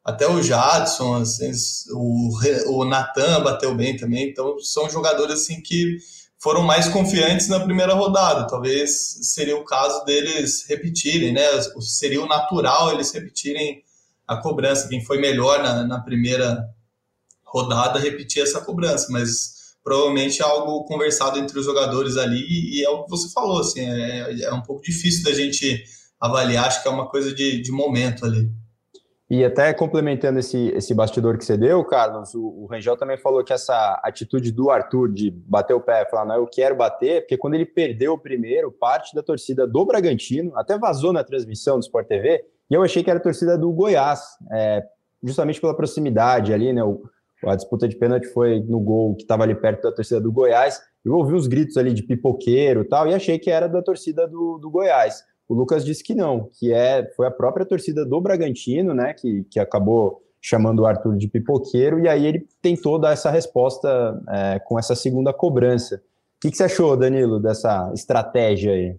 [0.04, 1.50] até o Jadson, assim,
[1.90, 2.30] o,
[2.68, 5.98] o Natan bateu bem também, então são jogadores assim que
[6.38, 8.46] foram mais confiantes na primeira rodada.
[8.46, 11.42] Talvez seria o caso deles repetirem, né?
[11.80, 13.82] Seria o natural eles repetirem
[14.26, 14.88] a cobrança.
[14.88, 16.64] Quem foi melhor na, na primeira
[17.44, 19.57] rodada repetir essa cobrança, mas
[19.88, 23.80] provavelmente é algo conversado entre os jogadores ali, e é o que você falou, assim,
[23.80, 25.82] é, é um pouco difícil da gente
[26.20, 28.50] avaliar, acho que é uma coisa de, de momento ali.
[29.30, 33.42] E até complementando esse, esse bastidor que você deu, Carlos, o, o Rangel também falou
[33.42, 37.38] que essa atitude do Arthur de bater o pé falar, não, eu quero bater, porque
[37.38, 41.82] quando ele perdeu o primeiro, parte da torcida do Bragantino, até vazou na transmissão do
[41.82, 44.20] Sport TV, e eu achei que era a torcida do Goiás,
[44.52, 44.82] é,
[45.22, 46.84] justamente pela proximidade ali, né?
[46.84, 47.02] O,
[47.44, 50.80] a disputa de pênalti foi no gol que estava ali perto da torcida do Goiás.
[51.04, 54.26] Eu ouvi uns gritos ali de pipoqueiro e tal, e achei que era da torcida
[54.26, 55.22] do, do Goiás.
[55.48, 59.44] O Lucas disse que não, que é, foi a própria torcida do Bragantino, né, que,
[59.44, 64.58] que acabou chamando o Arthur de pipoqueiro, e aí ele tentou dar essa resposta é,
[64.58, 65.96] com essa segunda cobrança.
[65.96, 68.96] O que, que, você achou, Danilo, dessa estratégia aí?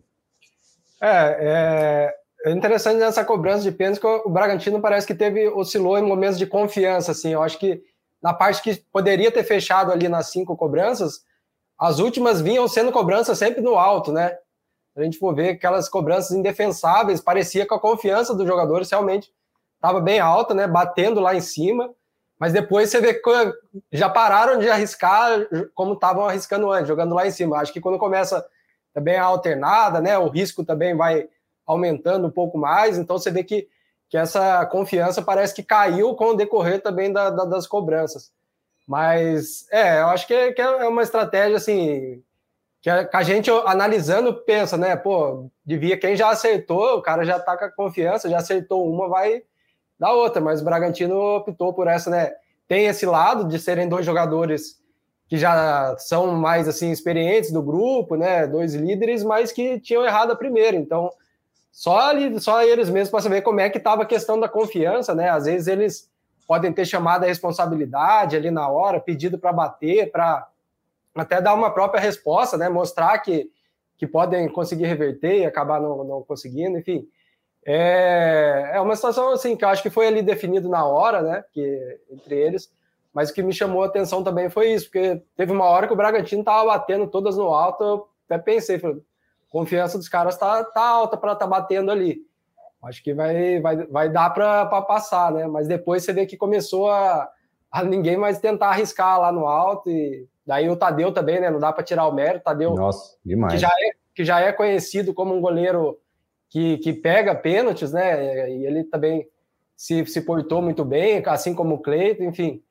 [1.02, 2.14] É,
[2.46, 6.38] é interessante nessa cobrança de pênalti que o Bragantino parece que teve oscilou em momentos
[6.38, 7.32] de confiança, assim.
[7.32, 7.82] Eu acho que
[8.22, 11.24] na parte que poderia ter fechado ali nas cinco cobranças,
[11.78, 14.38] as últimas vinham sendo cobranças sempre no alto, né?
[14.96, 19.32] A gente for ver aquelas cobranças indefensáveis, parecia que a confiança dos jogadores realmente
[19.76, 20.68] estava bem alta, né?
[20.68, 21.90] Batendo lá em cima,
[22.38, 23.54] mas depois você vê que
[23.94, 27.58] já pararam de arriscar como estavam arriscando antes, jogando lá em cima.
[27.58, 28.46] Acho que quando começa
[28.94, 30.18] também a alternada, né?
[30.18, 31.30] O risco também vai
[31.66, 33.70] aumentando um pouco mais, então você vê que
[34.10, 38.32] que essa confiança parece que caiu com o decorrer também da, da, das cobranças.
[38.88, 42.24] Mas, é, eu acho que é, que é uma estratégia, assim,
[42.82, 47.24] que a, que a, gente analisando pensa, né, pô, devia, quem já acertou, o cara
[47.24, 49.44] já tá com a confiança, já acertou uma, vai
[50.00, 52.32] dar outra, mas o Bragantino optou por essa, né,
[52.68, 54.80] tem esse lado de serem dois jogadores
[55.28, 60.32] que já são mais, assim, experientes do grupo, né, dois líderes, mas que tinham errado
[60.32, 61.12] a primeira, então
[61.80, 65.16] só, ali, só eles mesmos para saber como é que estava a questão da confiança,
[65.16, 65.30] né?
[65.30, 66.12] Às vezes eles
[66.46, 70.46] podem ter chamado a responsabilidade ali na hora, pedido para bater, para
[71.16, 72.68] até dar uma própria resposta, né?
[72.68, 73.50] Mostrar que,
[73.98, 77.08] que podem conseguir reverter e acabar não, não conseguindo, enfim.
[77.66, 81.46] É, é uma situação assim que eu acho que foi ali definido na hora, né?
[81.54, 82.70] Que, entre eles.
[83.14, 85.94] Mas o que me chamou a atenção também foi isso, porque teve uma hora que
[85.94, 89.02] o Bragantino estava batendo todas no alto, eu até pensei, falei,
[89.50, 92.22] confiança dos caras tá, tá alta para estar tá batendo ali.
[92.82, 95.48] Acho que vai, vai, vai dar para passar, né?
[95.48, 97.30] Mas depois você vê que começou a,
[97.70, 101.50] a ninguém mais tentar arriscar lá no alto e daí o Tadeu também, né?
[101.50, 102.46] Não dá para tirar o mérito.
[102.46, 103.54] Tadeu, Nossa, demais.
[103.54, 106.00] Que já é, que já é conhecido como um goleiro
[106.50, 108.50] que, que pega pênaltis, né?
[108.50, 109.28] E ele também
[109.76, 112.64] se, se portou muito bem, assim como o Cleito, enfim.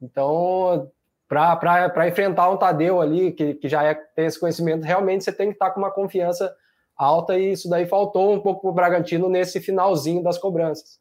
[0.00, 0.90] Então,
[1.30, 5.46] para enfrentar um Tadeu ali, que, que já é, tem esse conhecimento, realmente você tem
[5.46, 6.52] que estar com uma confiança
[6.96, 10.98] alta e isso daí faltou um pouco para o Bragantino nesse finalzinho das cobranças.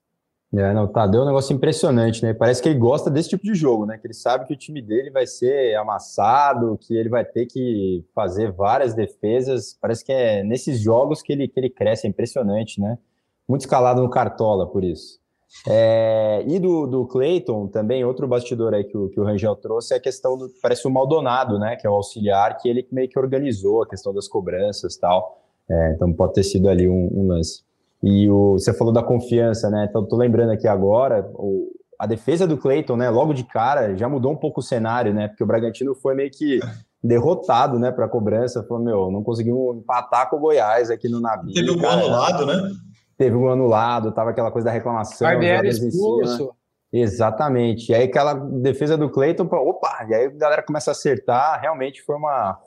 [0.53, 2.33] É, não, o Tadeu é um negócio impressionante, né?
[2.33, 3.97] Parece que ele gosta desse tipo de jogo, né?
[3.97, 8.03] Que ele sabe que o time dele vai ser amassado, que ele vai ter que
[8.13, 9.77] fazer várias defesas.
[9.79, 12.97] Parece que é nesses jogos que ele, que ele cresce, é impressionante, né?
[13.47, 15.19] Muito escalado no Cartola, por isso.
[15.67, 19.93] É, e do, do Clayton, também, outro bastidor aí que o, que o Rangel trouxe
[19.93, 23.09] é a questão do, parece o Maldonado, né, que é o auxiliar, que ele meio
[23.09, 27.09] que organizou a questão das cobranças e tal, é, então pode ter sido ali um,
[27.13, 27.63] um, lance.
[28.01, 32.47] E o, você falou da confiança, né, então tô lembrando aqui agora, o, a defesa
[32.47, 35.47] do Clayton, né, logo de cara, já mudou um pouco o cenário, né, porque o
[35.47, 36.59] Bragantino foi meio que
[37.03, 41.19] derrotado, né, para a cobrança, falou, meu, não conseguimos empatar com o Goiás aqui no
[41.19, 41.53] navio.
[41.53, 42.71] Teve o gol anulado, né?
[43.19, 45.27] Teve um anulado, tava aquela coisa da reclamação.
[45.27, 46.55] Barbieri expulso.
[46.91, 47.91] Exatamente.
[47.91, 52.01] E aí aquela defesa do Cleiton, opa, e aí a galera começa a acertar, realmente
[52.01, 52.57] foi uma,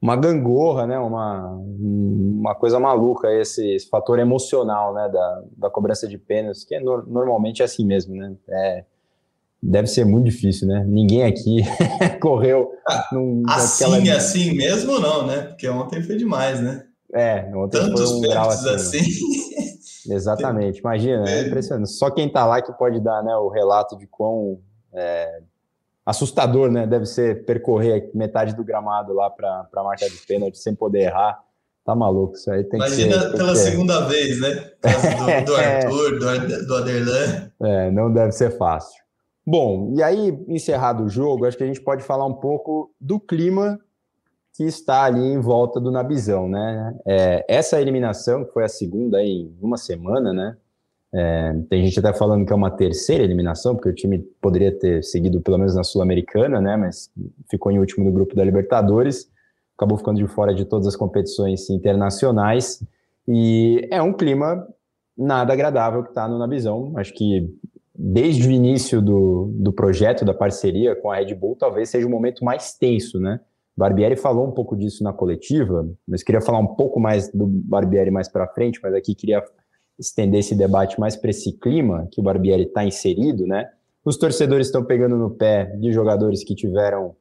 [0.00, 0.96] uma gangorra, né?
[0.96, 5.08] Uma, uma coisa maluca, esse, esse fator emocional, né?
[5.08, 8.32] Da, da cobrança de pênaltis, que é no, normalmente é assim mesmo, né?
[8.48, 8.84] É,
[9.60, 10.84] deve ser muito difícil, né?
[10.86, 11.64] Ninguém aqui
[12.22, 12.70] correu.
[12.88, 14.16] Ah, num, assim, naquela...
[14.16, 15.42] assim mesmo não, né?
[15.42, 16.86] Porque ontem foi demais, né?
[17.12, 18.68] É, ontem Tantos foi um grau assim.
[18.70, 19.49] assim.
[20.08, 21.90] Exatamente, imagina, é impressionante.
[21.90, 24.60] Só quem está lá que pode dar né, o relato de quão
[24.92, 25.40] é,
[26.04, 30.74] assustador né, deve ser percorrer metade do gramado lá para a marca de pênalti sem
[30.74, 31.38] poder errar.
[31.84, 34.50] Tá maluco, isso aí tem Imagina que ser, pela segunda vez, né?
[34.50, 37.50] Do, do Arthur, do, do Aderlan.
[37.62, 39.00] É, não deve ser fácil.
[39.46, 43.18] Bom, e aí, encerrado o jogo, acho que a gente pode falar um pouco do
[43.18, 43.80] clima
[44.60, 46.94] que está ali em volta do Nabizão, né?
[47.06, 50.54] É, essa eliminação, que foi a segunda em uma semana, né?
[51.14, 55.02] É, tem gente até falando que é uma terceira eliminação, porque o time poderia ter
[55.02, 56.76] seguido pelo menos na Sul-Americana, né?
[56.76, 57.10] Mas
[57.50, 59.30] ficou em último no grupo da Libertadores,
[59.78, 62.84] acabou ficando de fora de todas as competições internacionais.
[63.26, 64.68] E é um clima
[65.16, 66.92] nada agradável que está no Nabizão.
[66.96, 67.48] Acho que
[67.98, 72.10] desde o início do, do projeto, da parceria com a Red Bull, talvez seja o
[72.10, 73.40] momento mais tenso, né?
[73.76, 78.10] Barbieri falou um pouco disso na coletiva, mas queria falar um pouco mais do Barbieri
[78.10, 79.42] mais para frente, mas aqui queria
[79.98, 83.70] estender esse debate mais para esse clima que o Barbieri está inserido, né?
[84.04, 87.14] Os torcedores estão pegando no pé de jogadores que tiveram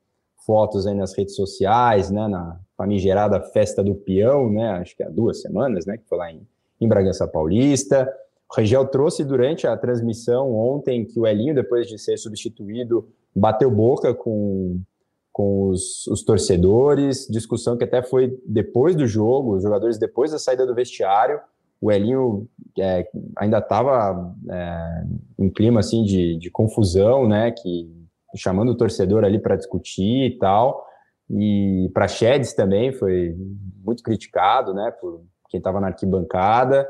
[0.46, 2.28] fotos aí nas redes sociais, né?
[2.28, 4.70] Na famigerada festa do peão, né?
[4.72, 5.98] Acho que há duas semanas, né?
[5.98, 6.42] Que foi lá em,
[6.80, 8.10] em Bragança Paulista.
[8.50, 13.70] O Regel trouxe durante a transmissão ontem que o Elinho, depois de ser substituído, bateu
[13.70, 14.82] boca com
[15.40, 20.38] com os, os, torcedores, discussão que até foi depois do jogo, os jogadores depois da
[20.38, 21.40] saída do vestiário,
[21.80, 22.46] o Elinho
[22.78, 25.04] é, ainda estava é,
[25.40, 27.90] em clima assim de, de, confusão, né, que
[28.36, 30.86] chamando o torcedor ali para discutir e tal,
[31.30, 33.34] e para Chedes também foi
[33.82, 36.86] muito criticado, né, por quem estava na arquibancada,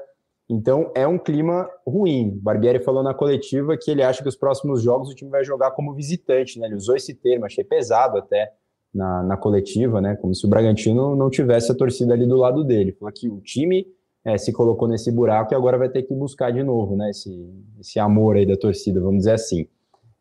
[0.50, 2.40] então é um clima ruim.
[2.42, 5.72] Barbieri falou na coletiva que ele acha que os próximos jogos o time vai jogar
[5.72, 6.66] como visitante, né?
[6.66, 8.52] Ele usou esse termo, achei pesado até
[8.94, 10.16] na, na coletiva, né?
[10.16, 12.94] Como se o Bragantino não tivesse a torcida ali do lado dele.
[12.94, 13.86] Falou que o time
[14.26, 17.12] é, se colocou nesse buraco e agora vai ter que buscar de novo, né?
[17.12, 17.48] Esse,
[17.80, 19.68] esse amor aí da torcida, vamos dizer assim.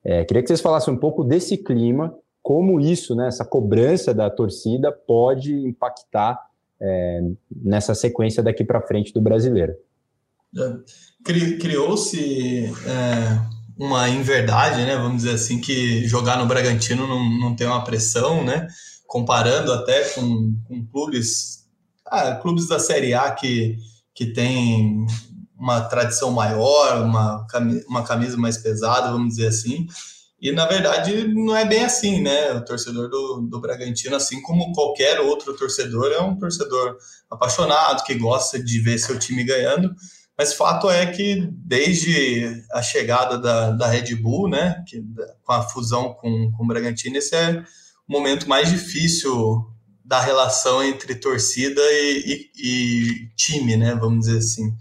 [0.04, 3.28] É, queria que vocês falassem um pouco desse clima, como isso, né?
[3.28, 6.38] Essa cobrança da torcida pode impactar
[6.80, 9.74] é, nessa sequência daqui para frente do brasileiro.
[11.24, 13.40] Criou-se é,
[13.78, 14.96] uma inverdade, né?
[14.96, 18.66] Vamos dizer assim, que jogar no Bragantino não, não tem uma pressão, né?
[19.06, 21.66] Comparando até com, com clubes,
[22.06, 23.76] ah, clubes da Série A que,
[24.14, 25.06] que tem
[25.58, 27.46] uma tradição maior, uma,
[27.88, 29.86] uma camisa mais pesada, vamos dizer assim.
[30.40, 32.52] E na verdade não é bem assim, né?
[32.52, 36.96] O torcedor do, do Bragantino, assim como qualquer outro torcedor, é um torcedor
[37.28, 39.92] apaixonado, que gosta de ver seu time ganhando.
[40.38, 45.02] Mas fato é que desde a chegada da, da Red Bull, né, que,
[45.42, 47.64] com a fusão com, com o Bragantino, esse é
[48.08, 49.66] o momento mais difícil
[50.04, 54.72] da relação entre torcida e, e, e time, né, vamos dizer assim.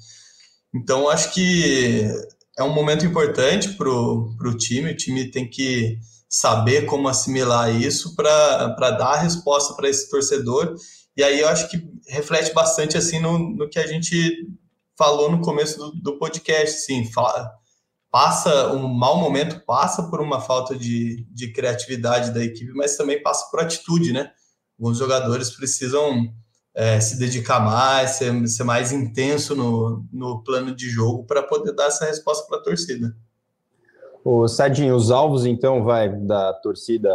[0.76, 2.08] Então, acho que
[2.56, 5.98] é um momento importante para o time, o time tem que
[6.30, 10.76] saber como assimilar isso para dar a resposta para esse torcedor.
[11.16, 14.48] E aí eu acho que reflete bastante assim no, no que a gente
[14.98, 17.52] falou no começo do, do podcast, sim, fala,
[18.12, 23.22] passa um mau momento, passa por uma falta de, de criatividade da equipe, mas também
[23.22, 24.32] passa por atitude, né?
[24.80, 26.34] Alguns jogadores precisam
[26.74, 31.74] é, se dedicar mais, ser, ser mais intenso no, no plano de jogo para poder
[31.74, 33.16] dar essa resposta para a torcida.
[34.24, 37.10] O Sadinho, os alvos então vai da torcida.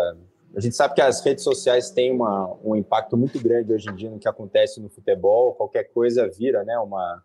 [0.57, 3.95] A gente sabe que as redes sociais têm uma, um impacto muito grande hoje em
[3.95, 5.55] dia no que acontece no futebol.
[5.55, 7.23] Qualquer coisa vira, né, uma,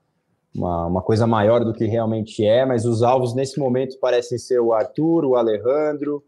[0.55, 2.65] uma, uma coisa maior do que realmente é.
[2.65, 6.23] Mas os alvos nesse momento parecem ser o Arthur, o Alejandro,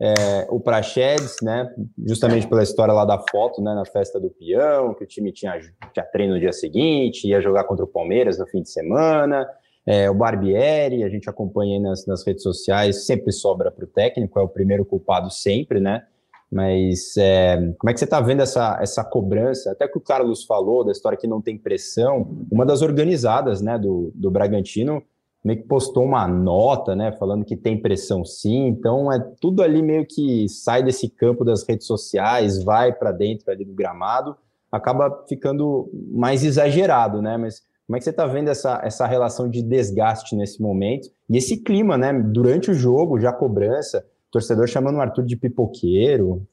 [0.00, 1.70] é, o Praxedes, né?
[2.06, 3.74] Justamente pela história lá da foto, né?
[3.74, 5.58] Na festa do peão, que o time tinha,
[5.92, 9.46] tinha treino no dia seguinte, ia jogar contra o Palmeiras no fim de semana.
[9.86, 14.38] É, o Barbieri, a gente acompanha nas, nas redes sociais, sempre sobra para o técnico,
[14.38, 16.04] é o primeiro culpado sempre, né?
[16.50, 19.70] Mas é, como é que você está vendo essa, essa cobrança?
[19.70, 23.78] Até que o Carlos falou da história que não tem pressão, uma das organizadas né,
[23.78, 25.02] do, do Bragantino
[25.44, 29.82] meio que postou uma nota, né, falando que tem pressão sim, então é tudo ali
[29.82, 34.36] meio que sai desse campo das redes sociais, vai para dentro ali do gramado,
[34.70, 39.48] acaba ficando mais exagerado, né, mas como é que você está vendo essa, essa relação
[39.48, 41.08] de desgaste nesse momento?
[41.28, 46.46] E esse clima, né, durante o jogo, já cobrança, torcedor chamando o Arthur de pipoqueiro?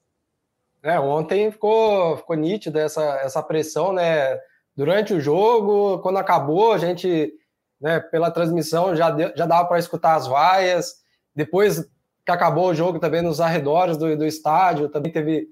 [0.84, 4.40] É, ontem ficou, ficou nítida essa, essa pressão, né,
[4.76, 7.34] durante o jogo, quando acabou, a gente
[7.80, 10.96] né, pela transmissão já, deu, já dava para escutar as vaias.
[11.36, 11.82] Depois
[12.26, 15.48] que acabou o jogo, também nos arredores do, do estádio, também teve,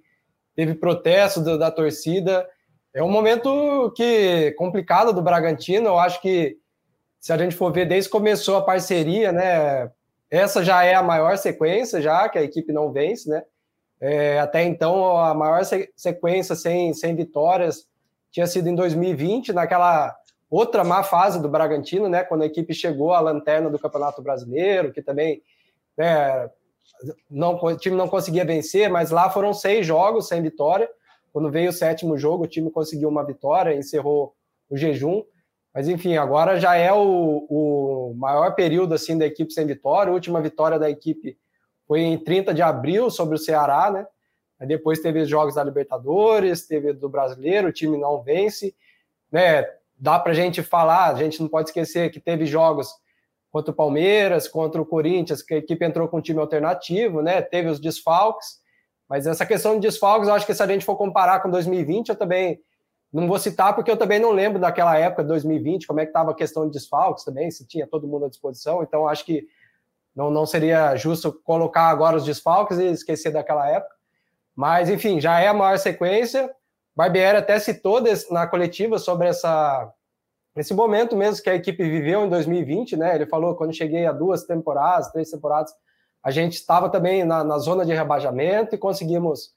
[0.56, 2.48] teve protesto do, da torcida.
[2.94, 5.88] É um momento que complicado do Bragantino.
[5.88, 6.58] Eu acho que
[7.20, 9.92] se a gente for ver desde que começou a parceria, né,
[10.30, 13.44] essa já é a maior sequência já que a equipe não vence, né?
[14.00, 15.62] É, até então a maior
[15.96, 17.88] sequência sem, sem vitórias
[18.32, 20.14] tinha sido em 2020, naquela
[20.50, 22.24] outra má fase do Bragantino, né?
[22.24, 25.42] Quando a equipe chegou à lanterna do Campeonato Brasileiro, que também
[25.98, 26.50] né,
[27.30, 30.90] não, o time não conseguia vencer, mas lá foram seis jogos sem vitória.
[31.32, 34.34] Quando veio o sétimo jogo, o time conseguiu uma vitória, encerrou
[34.70, 35.24] o jejum.
[35.76, 40.10] Mas enfim, agora já é o, o maior período assim da equipe sem vitória.
[40.10, 41.38] A última vitória da equipe
[41.86, 44.08] foi em 30 de abril sobre o Ceará, né?
[44.58, 48.74] Aí depois teve os jogos da Libertadores, teve do Brasileiro, o time não vence,
[49.30, 49.66] né?
[49.98, 52.90] dá para a gente falar, a gente não pode esquecer que teve jogos
[53.50, 57.42] contra o Palmeiras, contra o Corinthians, que a equipe entrou com um time alternativo, né?
[57.42, 58.60] Teve os desfalques,
[59.08, 62.10] mas essa questão de desfalques, eu acho que se a gente for comparar com 2020,
[62.10, 62.60] eu também
[63.22, 66.10] não vou citar, porque eu também não lembro daquela época de 2020, como é que
[66.10, 69.48] estava a questão de desfalques também, se tinha todo mundo à disposição, então acho que
[70.16, 73.94] não, não seria justo colocar agora os desfalques e esquecer daquela época.
[74.56, 76.50] Mas, enfim, já é a maior sequência.
[76.96, 78.02] Barbieri até citou
[78.32, 79.92] na coletiva sobre essa,
[80.56, 83.16] esse momento mesmo que a equipe viveu em 2020, né?
[83.16, 85.74] Ele falou quando cheguei a duas temporadas, três temporadas,
[86.24, 89.54] a gente estava também na, na zona de rebaixamento e conseguimos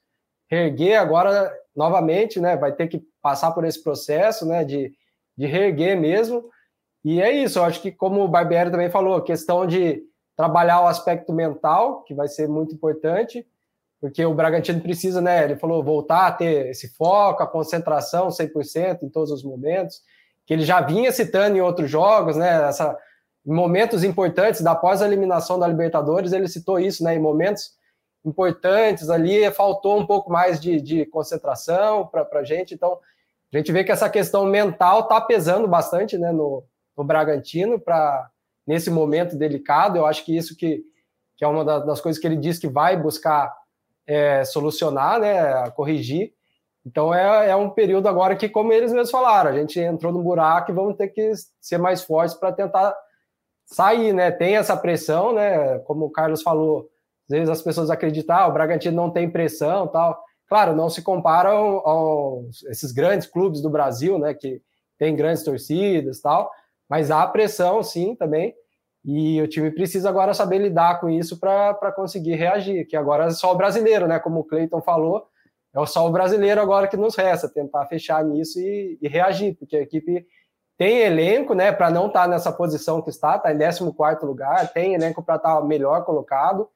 [0.49, 2.57] reerguer agora novamente, né?
[2.57, 4.65] Vai ter que passar por esse processo, né?
[4.65, 4.91] De,
[5.37, 6.43] de reerguer mesmo.
[7.05, 10.03] E é isso, eu acho que como o Barbieri também falou, questão de
[10.35, 13.47] trabalhar o aspecto mental, que vai ser muito importante,
[14.01, 15.45] porque o Bragantino precisa, né?
[15.45, 20.01] Ele falou voltar a ter esse foco, a concentração 100% em todos os momentos,
[20.45, 22.67] que ele já vinha citando em outros jogos, né?
[22.67, 22.97] Essa,
[23.45, 27.15] em momentos importantes da pós-eliminação da Libertadores, ele citou isso, né?
[27.15, 27.71] Em momentos
[28.25, 32.73] importantes ali, faltou um pouco mais de, de concentração para a gente.
[32.73, 32.99] Então,
[33.51, 36.31] a gente vê que essa questão mental está pesando bastante, né?
[36.31, 36.63] No,
[36.95, 38.29] no Bragantino para
[38.67, 39.97] nesse momento delicado.
[39.97, 40.83] Eu acho que isso que,
[41.35, 43.51] que é uma das coisas que ele diz que vai buscar
[44.05, 46.33] é, solucionar, né, corrigir.
[46.85, 50.21] Então é, é um período agora que, como eles mesmos falaram, a gente entrou no
[50.21, 52.95] buraco e vamos ter que ser mais fortes para tentar
[53.65, 54.31] sair, né?
[54.31, 55.79] Tem essa pressão, né?
[55.79, 56.89] Como o Carlos falou,
[57.29, 60.19] às vezes as pessoas acreditam, ah, o Bragantino não tem pressão, tal.
[60.47, 64.33] Claro, não se compara a esses grandes clubes do Brasil, né?
[64.33, 64.61] Que
[64.97, 66.49] tem grandes torcidas, tal.
[66.89, 68.55] Mas há pressão, sim, também.
[69.05, 73.29] E o time precisa agora saber lidar com isso para conseguir reagir, que agora é
[73.29, 74.19] só o brasileiro, né?
[74.19, 75.27] Como o Cleiton falou,
[75.75, 79.77] é só o brasileiro agora que nos resta, tentar fechar nisso e, e reagir, porque
[79.77, 80.25] a equipe
[80.77, 84.71] tem elenco, né, para não estar tá nessa posição que está, está em 14 lugar,
[84.71, 86.69] tem elenco para estar tá melhor colocado,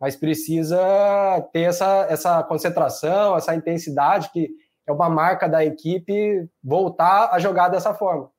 [0.00, 0.78] mas precisa
[1.52, 4.48] ter essa, essa concentração, essa intensidade, que
[4.86, 8.30] é uma marca da equipe, voltar a jogar dessa forma.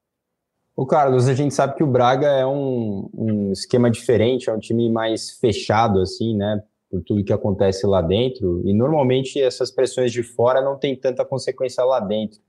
[0.76, 4.60] O Carlos, a gente sabe que o Braga é um, um, esquema diferente, é um
[4.60, 6.64] time mais fechado, assim, né?
[6.90, 8.62] Por tudo que acontece lá dentro.
[8.66, 12.40] E normalmente essas pressões de fora não tem tanta consequência lá dentro.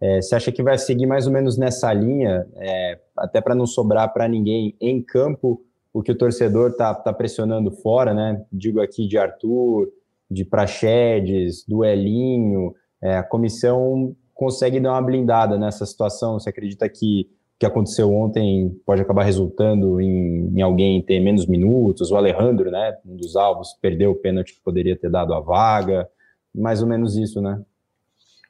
[0.00, 3.66] É, você acha que vai seguir mais ou menos nessa linha, é, até para não
[3.66, 5.60] sobrar para ninguém em campo
[5.92, 8.44] o que o torcedor está tá pressionando fora, né?
[8.52, 9.88] Digo aqui de Arthur,
[10.30, 16.38] de Praxedes, do Elinho, é, a comissão consegue dar uma blindada nessa situação?
[16.38, 21.46] Você acredita que o que aconteceu ontem pode acabar resultando em, em alguém ter menos
[21.46, 22.10] minutos?
[22.10, 26.08] O Alejandro, né, um dos alvos, perdeu o pênalti que poderia ter dado a vaga,
[26.54, 27.60] mais ou menos isso, né?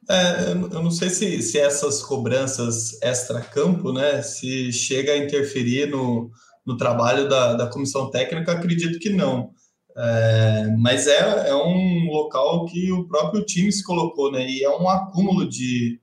[0.09, 6.31] É, eu não sei se, se essas cobranças extra-campo, né, se chega a interferir no,
[6.71, 9.51] no trabalho da, da comissão técnica, acredito que não.
[9.97, 14.49] É, mas é, é um local que o próprio time se colocou, né?
[14.49, 16.01] E é um acúmulo de,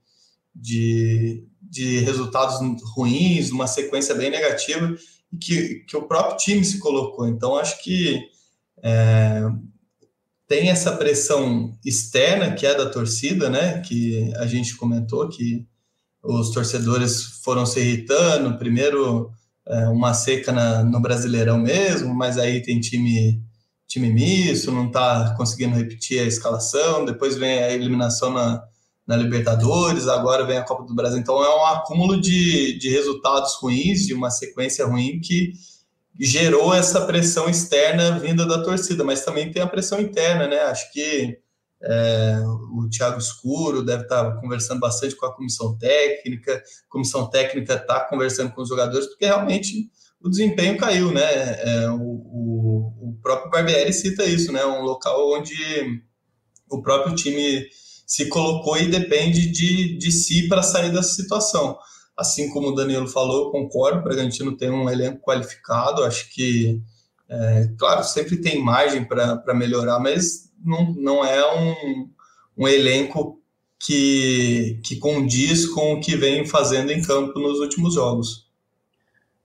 [0.54, 2.60] de, de resultados
[2.96, 4.94] ruins, uma sequência bem negativa,
[5.40, 7.26] que, que o próprio time se colocou.
[7.28, 8.22] Então, acho que
[8.84, 9.44] é,
[10.50, 13.80] tem essa pressão externa que é da torcida, né?
[13.80, 15.66] Que a gente comentou que
[16.22, 18.58] os torcedores foram se irritando.
[18.58, 19.32] Primeiro,
[19.70, 23.42] é, uma seca na, no Brasileirão mesmo, mas aí tem time
[23.88, 28.62] time misto, não está conseguindo repetir a escalação, depois vem a eliminação na,
[29.08, 31.18] na Libertadores, agora vem a Copa do Brasil.
[31.18, 35.54] Então é um acúmulo de, de resultados ruins, de uma sequência ruim que
[36.20, 40.60] gerou essa pressão externa vinda da torcida, mas também tem a pressão interna, né?
[40.64, 41.38] Acho que
[41.82, 42.40] é,
[42.74, 48.00] o Thiago Escuro deve estar conversando bastante com a comissão técnica, a comissão técnica está
[48.02, 49.90] conversando com os jogadores, porque realmente
[50.22, 51.22] o desempenho caiu, né?
[51.24, 54.66] É, o, o, o, próprio Barbieri cita isso, né?
[54.66, 55.54] Um local onde
[56.70, 57.68] o próprio time
[58.06, 61.78] se colocou e depende de, de si para sair dessa situação.
[62.18, 66.82] Assim como o Danilo falou, eu concordo, o Bragantino tem um elenco qualificado, acho que,
[67.30, 72.10] é, claro, sempre tem margem para melhorar, mas não, não é um,
[72.58, 73.40] um elenco
[73.80, 78.48] que, que condiz com o que vem fazendo em campo nos últimos jogos.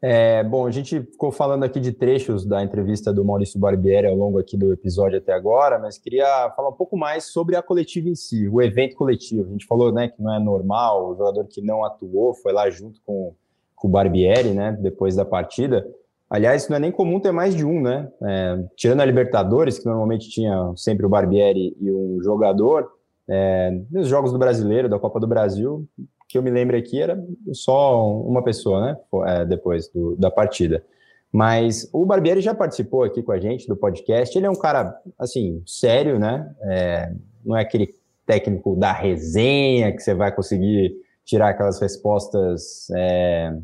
[0.04, 4.16] É, bom, a gente ficou falando aqui de trechos da entrevista do Maurício Barbieri ao
[4.16, 8.08] longo aqui do episódio até agora, mas queria falar um pouco mais sobre a coletiva
[8.08, 9.48] em si, o evento coletivo.
[9.48, 12.68] A gente falou né, que não é normal, o jogador que não atuou foi lá
[12.68, 13.32] junto com,
[13.76, 15.86] com o Barbieri, né, depois da partida.
[16.32, 18.08] Aliás, não é nem comum ter mais de um, né?
[18.22, 22.90] É, tirando a Libertadores, que normalmente tinha sempre o Barbieri e um jogador,
[23.28, 25.86] é, nos jogos do Brasileiro, da Copa do Brasil,
[26.26, 27.22] que eu me lembro aqui era
[27.52, 28.96] só uma pessoa, né?
[29.26, 30.82] É, depois do, da partida.
[31.30, 34.34] Mas o Barbieri já participou aqui com a gente do podcast.
[34.34, 36.50] Ele é um cara, assim, sério, né?
[36.62, 37.12] É,
[37.44, 43.54] não é aquele técnico da resenha que você vai conseguir tirar aquelas respostas, é,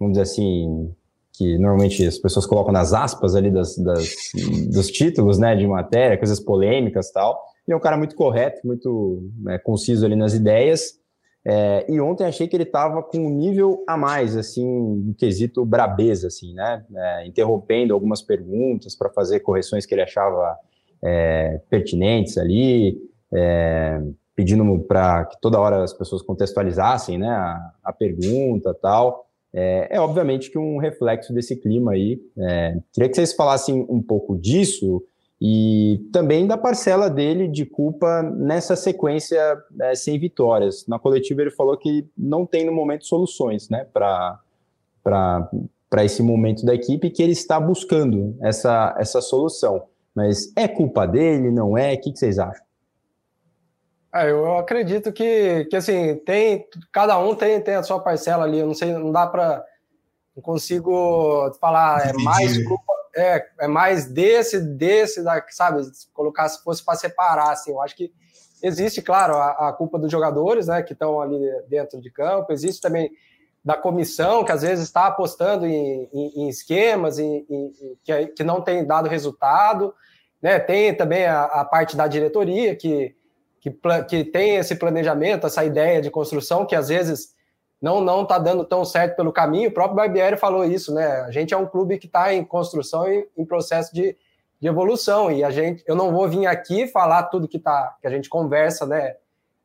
[0.00, 0.90] vamos dizer assim,
[1.32, 4.14] que normalmente as pessoas colocam nas aspas ali das, das,
[4.70, 7.42] dos títulos, né, de matéria, coisas polêmicas tal.
[7.66, 11.00] Ele é um cara muito correto, muito é, conciso ali nas ideias.
[11.44, 15.64] É, e ontem achei que ele estava com um nível a mais, assim, no quesito
[15.64, 16.84] brabeza, assim, né?
[16.94, 20.56] É, interrompendo algumas perguntas para fazer correções que ele achava
[21.02, 22.96] é, pertinentes ali,
[23.32, 24.00] é,
[24.36, 29.26] pedindo para que toda hora as pessoas contextualizassem, né, a, a pergunta tal.
[29.54, 32.20] É, é, obviamente que um reflexo desse clima aí.
[32.38, 35.02] É, queria que vocês falassem um pouco disso
[35.40, 39.40] e também da parcela dele de culpa nessa sequência
[39.80, 40.86] é, sem vitórias.
[40.86, 44.38] Na coletiva ele falou que não tem no momento soluções né, para
[45.98, 49.82] esse momento da equipe que ele está buscando essa, essa solução.
[50.14, 51.94] Mas é culpa dele, não é?
[51.94, 52.64] O que, que vocês acham?
[54.14, 58.58] É, eu acredito que, que assim, tem, cada um tem, tem a sua parcela ali.
[58.58, 59.64] Eu não sei, não dá para.
[60.36, 65.82] Não consigo falar, é mais culpa é, é mais desse, desse, da, sabe?
[66.12, 68.12] Colocar se fosse para separar, assim, eu acho que
[68.62, 71.38] existe, claro, a, a culpa dos jogadores, né, que estão ali
[71.68, 73.10] dentro de campo, existe também
[73.64, 77.44] da comissão, que às vezes está apostando em, em, em esquemas em,
[78.02, 79.94] que, que não tem dado resultado,
[80.40, 80.58] né?
[80.58, 83.14] Tem também a, a parte da diretoria que,
[83.62, 83.70] que,
[84.08, 87.32] que tem esse planejamento, essa ideia de construção que às vezes
[87.80, 89.68] não não está dando tão certo pelo caminho.
[89.68, 91.20] O próprio Barbieri falou isso, né?
[91.22, 94.16] A gente é um clube que está em construção e em processo de,
[94.60, 98.06] de evolução e a gente, eu não vou vir aqui falar tudo que tá que
[98.06, 99.14] a gente conversa, né?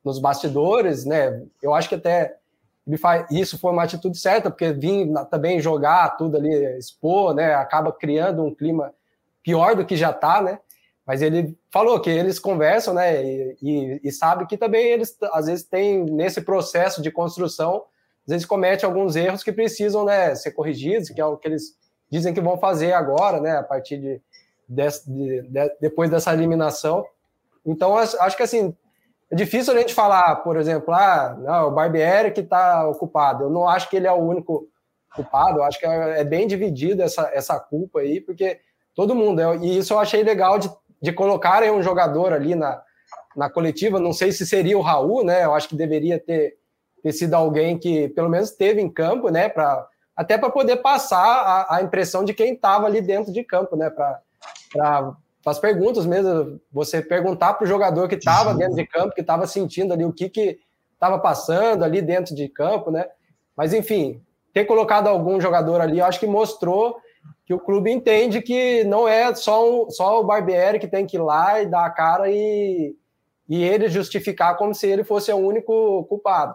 [0.05, 1.43] Nos bastidores, né?
[1.61, 2.37] Eu acho que até
[3.31, 7.55] isso foi uma atitude certa, porque vir também jogar tudo ali, expor, né?
[7.55, 8.93] Acaba criando um clima
[9.41, 10.59] pior do que já está, né?
[11.07, 13.23] Mas ele falou que eles conversam, né?
[13.23, 17.85] E, e, e sabe que também eles às vezes têm nesse processo de construção
[18.27, 21.77] às vezes comete alguns erros que precisam né, ser corrigidos, que é o que eles
[22.11, 24.21] dizem que vão fazer agora, né, a partir de,
[24.67, 27.05] de, de, de depois dessa eliminação.
[27.65, 28.75] Então, acho que assim,
[29.31, 33.45] é difícil a gente falar, por exemplo, ah, não, o Barbieri que está ocupado.
[33.45, 34.67] Eu não acho que ele é o único
[35.15, 38.59] culpado, eu acho que é, é bem dividida essa, essa culpa aí, porque
[38.93, 40.69] todo mundo, é, e isso eu achei legal de,
[41.01, 42.81] de colocarem um jogador ali na,
[43.35, 46.57] na coletiva, não sei se seria o Raul, né, eu acho que deveria ter,
[47.03, 51.19] ter sido alguém que pelo menos esteve em campo, né, pra, até para poder passar
[51.19, 56.59] a, a impressão de quem estava ali dentro de campo, né, para as perguntas mesmo,
[56.71, 60.11] você perguntar para o jogador que estava dentro de campo, que estava sentindo ali o
[60.11, 60.59] que que
[60.93, 63.07] estava passando ali dentro de campo, né?
[63.55, 64.21] Mas enfim,
[64.51, 66.97] ter colocado algum jogador ali, eu acho que mostrou
[67.47, 71.21] que o clube entende que não é só, só o Barbieri que tem que ir
[71.21, 72.93] lá e dar a cara e,
[73.47, 76.53] e ele justificar como se ele fosse o único culpado.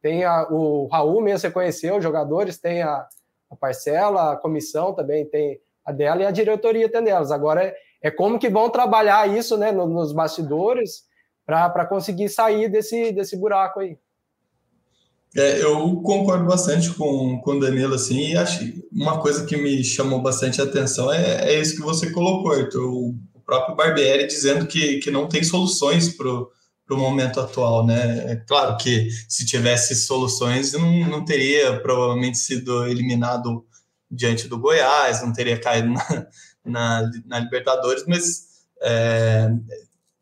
[0.00, 3.04] Tem a, o Raul mesmo, você conheceu, os jogadores, tem a,
[3.50, 7.32] a parcela, a comissão também tem a dela e a diretoria tem delas.
[7.32, 11.02] Agora é, é como que vão trabalhar isso né, nos bastidores
[11.44, 13.98] para conseguir sair desse, desse buraco aí.
[15.36, 19.84] É, eu concordo bastante com, com o Danilo, assim, e acho uma coisa que me
[19.84, 23.14] chamou bastante atenção é, é isso que você colocou, Arthur, o,
[23.48, 26.50] próprio Barbieri dizendo que, que não tem soluções para o
[26.90, 28.32] momento atual, né?
[28.32, 33.64] É claro que se tivesse soluções, não, não teria provavelmente sido eliminado
[34.10, 36.26] diante do Goiás, não teria caído na,
[36.62, 38.48] na, na Libertadores, mas
[38.82, 39.48] é,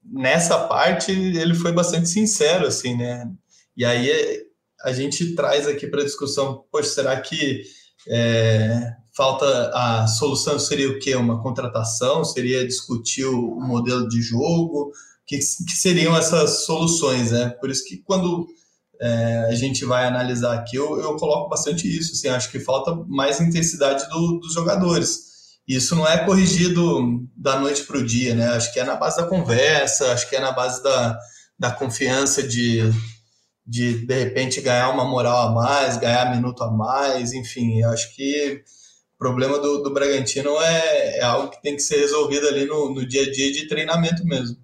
[0.04, 3.28] nessa parte ele foi bastante sincero, assim, né?
[3.76, 4.45] E aí
[4.86, 7.60] a gente traz aqui para discussão, poxa, será que
[8.08, 11.16] é, falta a solução seria o quê?
[11.16, 12.24] Uma contratação?
[12.24, 14.92] Seria discutir o, modelo de jogo?
[15.26, 17.48] Que, que seriam essas soluções, né?
[17.60, 18.46] Por isso que quando
[19.00, 22.12] é, a gente vai analisar aqui, eu, eu coloco bastante isso.
[22.12, 25.18] Assim, acho que falta mais intensidade do, dos jogadores.
[25.66, 28.50] Isso não é corrigido da noite para o dia, né?
[28.50, 31.18] Acho que é na base da conversa, acho que é na base da,
[31.58, 32.88] da confiança de,
[33.66, 37.82] de, de repente, ganhar uma moral a mais, ganhar minuto a mais, enfim.
[37.82, 38.62] Acho que
[39.16, 42.94] o problema do, do Bragantino é, é algo que tem que ser resolvido ali no,
[42.94, 44.56] no dia a dia de treinamento mesmo.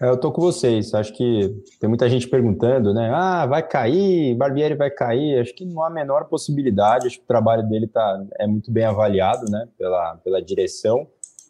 [0.00, 0.94] É, eu tô com vocês.
[0.94, 3.10] Acho que tem muita gente perguntando, né?
[3.14, 5.38] Ah, vai cair, Barbieri vai cair.
[5.38, 7.06] Acho que não há a menor possibilidade.
[7.06, 9.68] Acho que o trabalho dele tá, é muito bem avaliado, né?
[9.78, 11.06] Pela, pela direção.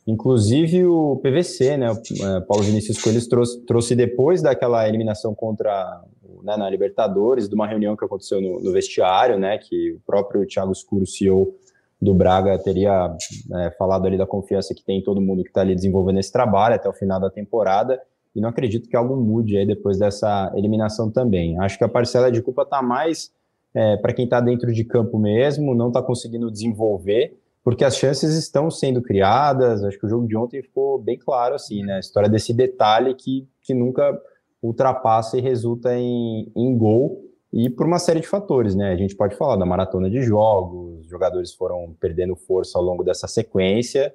[0.06, 1.90] Inclusive o PVC, né?
[1.90, 6.02] O é, Paulo Vinícius Coelho trouxe, trouxe depois daquela eliminação contra
[6.42, 9.58] né, na Libertadores, de uma reunião que aconteceu no, no vestiário, né?
[9.58, 11.54] Que o próprio Thiago Escuro, CEO
[12.00, 13.16] do Braga, teria
[13.54, 16.32] é, falado ali da confiança que tem em todo mundo que está ali desenvolvendo esse
[16.32, 18.00] trabalho até o final da temporada
[18.34, 21.58] e não acredito que algo mude aí depois dessa eliminação também.
[21.58, 23.30] Acho que a parcela de culpa está mais
[23.74, 28.34] é, para quem está dentro de campo mesmo, não está conseguindo desenvolver, porque as chances
[28.36, 29.84] estão sendo criadas.
[29.84, 31.96] Acho que o jogo de ontem ficou bem claro, assim, né?
[31.96, 34.18] A história desse detalhe que, que nunca
[34.62, 38.92] ultrapassa e resulta em, em gol, e por uma série de fatores, né?
[38.92, 43.04] A gente pode falar da maratona de jogos, os jogadores foram perdendo força ao longo
[43.04, 44.14] dessa sequência.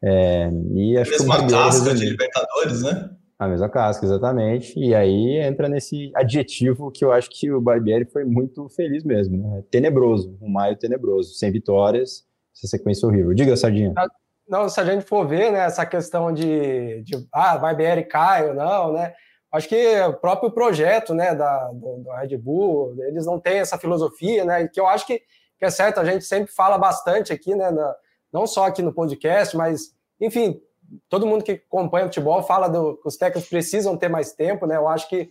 [0.00, 3.10] É, e acho Mesma que casca de Libertadores, né?
[3.38, 4.78] A mesma casca, exatamente.
[4.78, 9.36] E aí entra nesse adjetivo que eu acho que o Barbieri foi muito feliz mesmo,
[9.36, 9.64] né?
[9.70, 12.24] Tenebroso, um maio tenebroso, sem vitórias,
[12.56, 13.34] essa sequência horrível.
[13.34, 13.92] Diga, Sardinha.
[14.48, 18.54] Não, se a gente for ver, né, essa questão de, de ah, Barbieri cai ou
[18.54, 19.12] não, né?
[19.52, 23.78] Acho que o próprio projeto, né, da, do, do Red Bull, eles não têm essa
[23.78, 25.20] filosofia, né, que eu acho que,
[25.58, 27.94] que é certo, a gente sempre fala bastante aqui, né, na,
[28.32, 30.60] não só aqui no podcast, mas, enfim,
[31.08, 34.76] todo mundo que acompanha futebol fala do, que os técnicos precisam ter mais tempo, né?
[34.76, 35.30] Eu acho que,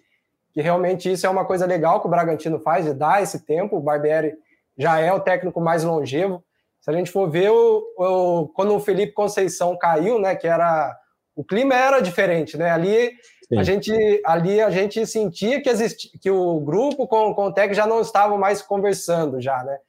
[0.54, 3.78] que realmente isso é uma coisa legal que o Bragantino faz, de dar esse tempo.
[3.78, 4.34] O Barbieri
[4.78, 6.44] já é o técnico mais longevo.
[6.86, 10.36] Se a gente for ver, o, o, quando o Felipe Conceição caiu, né?
[10.36, 10.96] Que era.
[11.36, 12.70] O clima era diferente, né?
[12.70, 13.12] Ali
[13.58, 13.92] a gente,
[14.24, 18.02] ali a gente sentia que, existia, que o grupo com, com o técnico já não
[18.02, 19.80] estavam mais conversando, já, né?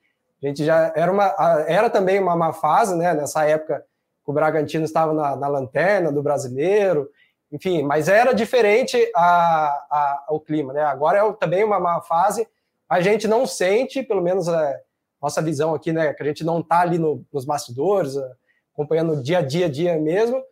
[0.43, 1.35] A gente já era uma.
[1.69, 3.13] Era também uma má fase, né?
[3.13, 3.85] Nessa época
[4.25, 7.11] o Bragantino estava na, na lanterna do brasileiro,
[7.53, 10.83] enfim, mas era diferente a, a, o clima, né?
[10.83, 12.49] Agora é também uma má fase,
[12.89, 14.81] a gente não sente, pelo menos é,
[15.21, 16.13] nossa visão aqui, né?
[16.15, 18.33] Que a gente não está ali no, nos bastidores, é,
[18.73, 20.43] acompanhando dia a dia, dia mesmo,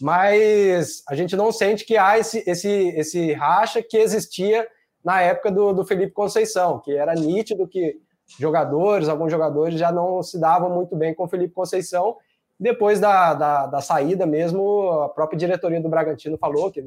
[0.00, 4.66] mas a gente não sente que há esse, esse, esse racha que existia
[5.02, 7.98] na época do, do Felipe Conceição, que era nítido que
[8.38, 12.16] jogadores, alguns jogadores já não se davam muito bem com o Felipe Conceição,
[12.58, 16.86] depois da, da, da, saída mesmo, a própria diretoria do Bragantino falou que,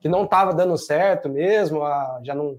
[0.00, 2.58] que não estava dando certo mesmo, a, já não,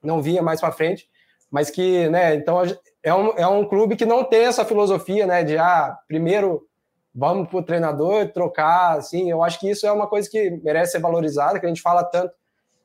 [0.00, 1.08] não vinha mais para frente,
[1.50, 2.62] mas que, né, então
[3.04, 6.66] é um, é um clube que não tem essa filosofia, né, de, ah, primeiro
[7.14, 10.92] vamos para o treinador trocar, assim, eu acho que isso é uma coisa que merece
[10.92, 12.34] ser valorizada, que a gente fala tanto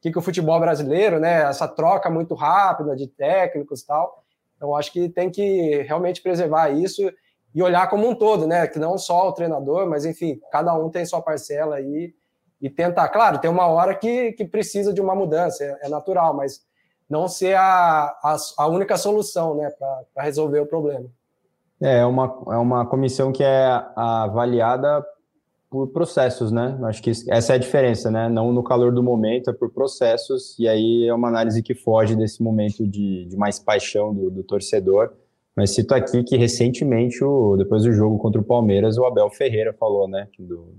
[0.02, 4.24] que, que o futebol brasileiro, né, essa troca muito rápida de técnicos e tal.
[4.56, 7.10] Então, acho que tem que realmente preservar isso
[7.54, 8.68] e olhar como um todo, né?
[8.68, 12.14] Que não só o treinador, mas enfim, cada um tem sua parcela aí
[12.62, 13.08] e tentar.
[13.10, 16.62] Claro, tem uma hora que, que precisa de uma mudança, é, é natural, mas
[17.10, 21.06] não ser a, a, a única solução, né, para resolver o problema.
[21.82, 25.04] É, é uma, é uma comissão que é avaliada
[25.70, 26.78] por processos, né?
[26.84, 28.28] Acho que essa é a diferença, né?
[28.28, 32.16] Não no calor do momento, é por processos, e aí é uma análise que foge
[32.16, 35.14] desse momento de, de mais paixão do, do torcedor.
[35.56, 39.72] Mas cito aqui que recentemente, o, depois do jogo contra o Palmeiras, o Abel Ferreira
[39.74, 40.28] falou, né?
[40.40, 40.74] Do,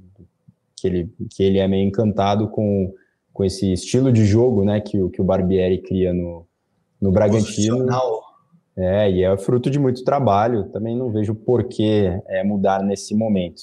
[0.76, 2.92] que, ele, que ele é meio encantado com,
[3.32, 4.80] com esse estilo de jogo, né?
[4.80, 6.46] Que, que o Barbieri cria no,
[7.00, 7.86] no Bragantino.
[8.76, 10.70] É, e é fruto de muito trabalho.
[10.72, 13.62] Também não vejo por que é, mudar nesse momento.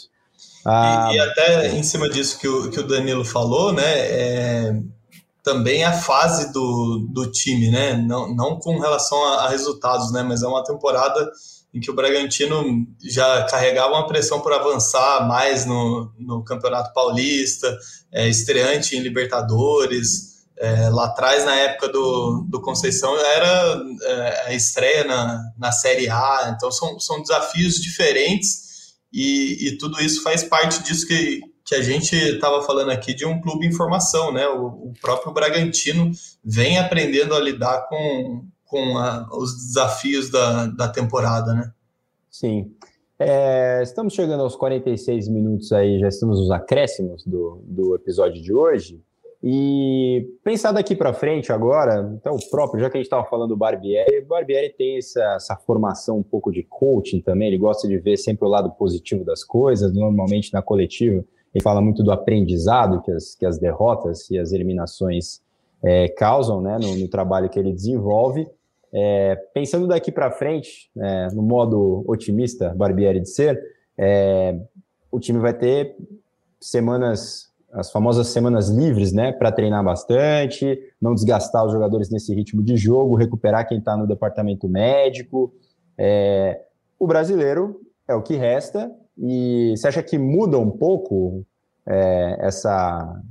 [0.65, 3.84] Ah, e, e, até em cima disso que o, que o Danilo falou, né?
[3.84, 4.82] É,
[5.43, 7.93] também a fase do, do time, né?
[7.93, 10.22] Não, não com relação a, a, resultados, né?
[10.22, 11.32] Mas é uma temporada
[11.78, 17.78] em que o Bragantino já carregava uma pressão por avançar mais no, no Campeonato Paulista,
[18.12, 20.36] é, estreante em Libertadores.
[20.60, 26.10] É, lá atrás, na época do, do Conceição, era é, a estreia na, na Série
[26.10, 26.52] A.
[26.56, 31.82] Então, são, são desafios diferentes e, e tudo isso faz parte disso que, que a
[31.84, 34.48] gente estava falando aqui de um clube em formação, né?
[34.48, 36.10] O, o próprio Bragantino
[36.44, 41.72] vem aprendendo a lidar com, com a, os desafios da, da temporada, né?
[42.30, 42.72] Sim.
[43.20, 48.53] É, estamos chegando aos 46 minutos aí, já estamos nos acréscimos do, do episódio de
[48.53, 49.01] hoje.
[49.43, 53.49] E pensar daqui para frente agora, então o próprio, já que a gente estava falando
[53.49, 57.88] do Barbieri, o Barbieri tem essa, essa, formação um pouco de coaching também, ele gosta
[57.88, 61.24] de ver sempre o lado positivo das coisas, normalmente na coletiva
[61.57, 65.41] ele fala muito do aprendizado que as, que as derrotas e as eliminações
[65.84, 68.47] é, causam né, no, no, trabalho que ele desenvolve.
[68.94, 73.62] É, pensando daqui para frente, é, no modo otimista, Barbieri de ser,
[73.98, 74.58] é,
[75.12, 75.96] o time vai ter
[76.60, 82.64] semanas as famosas semanas livres, né, para treinar bastante, não desgastar os jogadores nesse ritmo
[82.64, 85.54] de jogo, recuperar quem está no departamento médico.
[85.98, 86.62] É,
[86.98, 91.46] o brasileiro é o que resta, e você acha que muda um pouco
[91.86, 93.22] é, essa,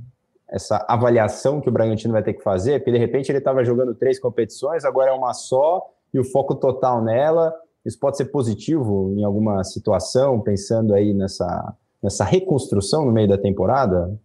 [0.49, 2.79] essa avaliação que o Bragantino vai ter que fazer?
[2.79, 5.81] Porque de repente ele estava jogando três competições, agora é uma só,
[6.13, 7.53] e o foco total nela.
[7.85, 13.37] Isso pode ser positivo em alguma situação, pensando aí nessa, nessa reconstrução no meio da
[13.37, 14.17] temporada?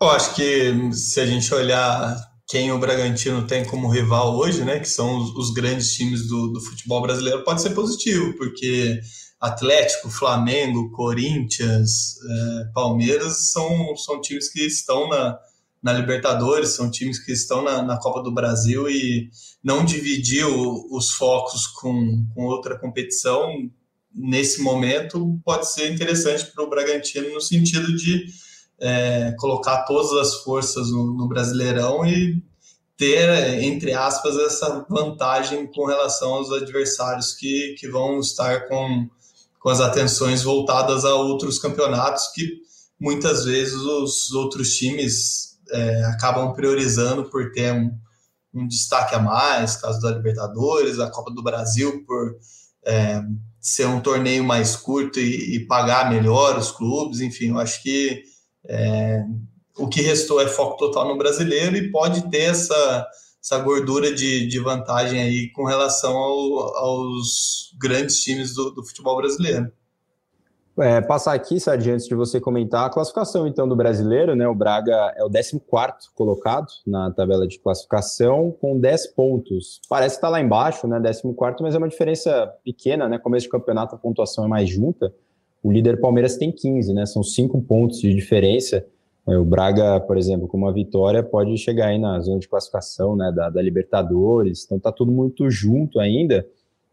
[0.00, 4.78] Eu acho que se a gente olhar quem o Bragantino tem como rival hoje, né,
[4.78, 9.00] que são os, os grandes times do, do, futebol brasileiro, pode ser positivo, porque
[9.40, 15.38] Atlético, Flamengo, Corinthians, é, Palmeiras são, são times que estão na,
[15.82, 19.28] na Libertadores, são times que estão na, na Copa do Brasil e
[19.62, 23.50] não dividir o, os focos com, com outra competição
[24.14, 28.26] nesse momento pode ser interessante para o Bragantino no sentido de
[28.80, 32.40] é, colocar todas as forças no, no, Brasileirão e
[32.96, 33.28] ter,
[33.62, 39.08] entre aspas, essa vantagem com relação aos adversários que, que vão estar com,
[39.64, 42.46] com as atenções voltadas a outros campeonatos que
[43.00, 47.90] muitas vezes os outros times é, acabam priorizando por ter um,
[48.52, 52.36] um, destaque a mais, caso da Libertadores, a Copa do Brasil por
[52.84, 53.22] é,
[53.58, 58.22] ser um torneio mais curto e, e pagar melhor os clubes, enfim, eu acho que
[58.68, 59.22] é,
[59.78, 63.06] o que restou é foco total no brasileiro e pode ter essa,
[63.44, 69.14] essa gordura de, de vantagem aí com relação ao, aos grandes times do, do futebol
[69.18, 69.70] brasileiro.
[70.78, 74.48] É, passar aqui, Sérgio, antes de você comentar a classificação então do brasileiro, né?
[74.48, 75.60] O Braga é o 14
[76.14, 79.80] colocado na tabela de classificação com 10 pontos.
[79.88, 81.00] Parece que está lá embaixo, né?
[81.00, 83.18] 14, mas é uma diferença pequena, né?
[83.18, 85.14] Começo de campeonato a pontuação é mais junta.
[85.62, 87.06] O líder Palmeiras tem 15, né?
[87.06, 88.84] São cinco pontos de diferença.
[89.26, 93.16] É, o Braga, por exemplo, com uma vitória, pode chegar aí na zona de classificação
[93.16, 94.64] né, da, da Libertadores.
[94.64, 96.46] Então tá tudo muito junto ainda.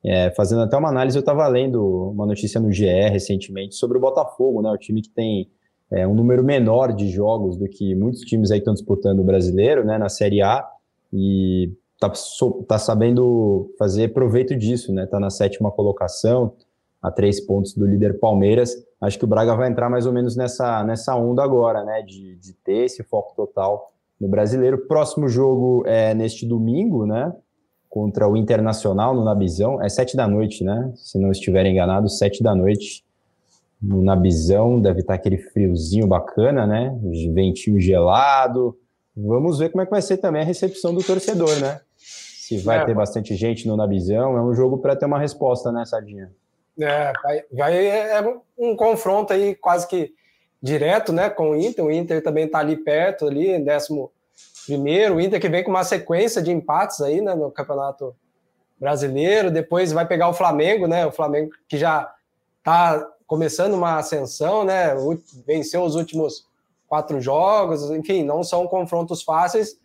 [0.03, 4.01] É, fazendo até uma análise, eu estava lendo uma notícia no GE recentemente sobre o
[4.01, 4.71] Botafogo, né?
[4.71, 5.47] O time que tem
[5.91, 9.85] é, um número menor de jogos do que muitos times aí estão disputando o brasileiro,
[9.85, 9.97] né?
[9.97, 10.65] Na Série A.
[11.13, 12.11] E tá,
[12.67, 15.05] tá sabendo fazer proveito disso, né?
[15.05, 16.53] Tá na sétima colocação,
[17.01, 18.75] a três pontos do líder Palmeiras.
[18.99, 22.03] Acho que o Braga vai entrar mais ou menos nessa, nessa onda agora, né?
[22.03, 24.77] De, de ter esse foco total no brasileiro.
[24.87, 27.33] Próximo jogo é neste domingo, né?
[27.89, 29.81] Contra o Internacional no Nabizão.
[29.81, 30.91] É sete da noite, né?
[30.95, 33.03] Se não estiver enganado, sete da noite
[33.81, 34.79] no Nabizão.
[34.79, 36.95] Deve estar aquele friozinho bacana, né?
[37.33, 38.77] Ventinho gelado.
[39.17, 41.81] vamos ver como é que vai ser também a recepção do torcedor, né?
[41.97, 45.71] Se vai é, ter bastante gente no Nabizão, é um jogo para ter uma resposta,
[45.71, 46.29] né, Sardinha?
[46.79, 50.13] É, vai, vai, é um confronto aí quase que
[50.61, 51.83] direto, né, com o Inter.
[51.83, 54.11] O Inter também está ali perto, ali, décimo
[54.65, 55.15] primeiro.
[55.15, 58.15] O Inter que vem com uma sequência de empates aí, né, no Campeonato
[58.79, 59.51] Brasileiro.
[59.51, 62.13] Depois vai pegar o Flamengo, né, o Flamengo que já
[62.59, 64.93] está começando uma ascensão, né,
[65.47, 66.45] venceu os últimos
[66.87, 69.79] quatro jogos, enfim, não são confrontos fáceis,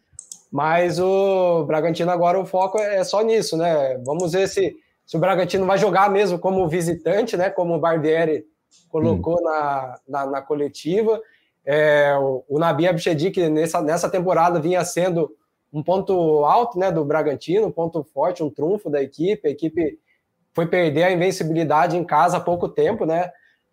[0.50, 3.96] mas o Bragantino agora o foco é só nisso, né?
[4.04, 4.74] Vamos ver se,
[5.06, 7.48] se o Bragantino vai jogar mesmo como visitante, né?
[7.48, 8.44] Como o Barbieri
[8.88, 9.44] colocou hum.
[9.44, 11.20] na, na, na, coletiva.
[11.64, 15.30] É, o, o Nabi Abichedi, nessa, nessa temporada vinha sendo
[15.72, 19.46] um ponto alto né, do Bragantino, um ponto forte, um trunfo da equipe.
[19.46, 19.98] A equipe
[20.52, 23.30] foi perder a invencibilidade em casa há pouco tempo, né?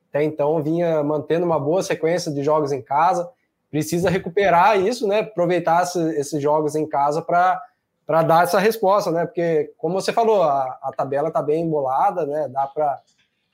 [0.10, 3.28] Até então vinha mantendo uma boa sequência de jogos em casa.
[3.72, 5.22] Precisa recuperar isso, né?
[5.22, 7.60] Aproveitar esses jogos em casa para
[8.06, 9.26] para dar essa resposta, né?
[9.26, 12.48] Porque, como você falou, a, a tabela está bem embolada, né?
[12.50, 13.02] Dá para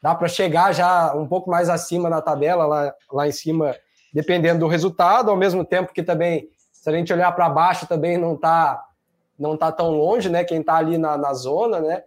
[0.02, 3.76] dá para chegar já um pouco mais acima na tabela, lá, lá em cima,
[4.14, 8.18] dependendo do resultado, ao mesmo tempo que também, se a gente olhar para baixo, também
[8.18, 8.86] não está
[9.38, 10.44] não tá tão longe, né?
[10.44, 12.04] Quem está ali na, na zona, né?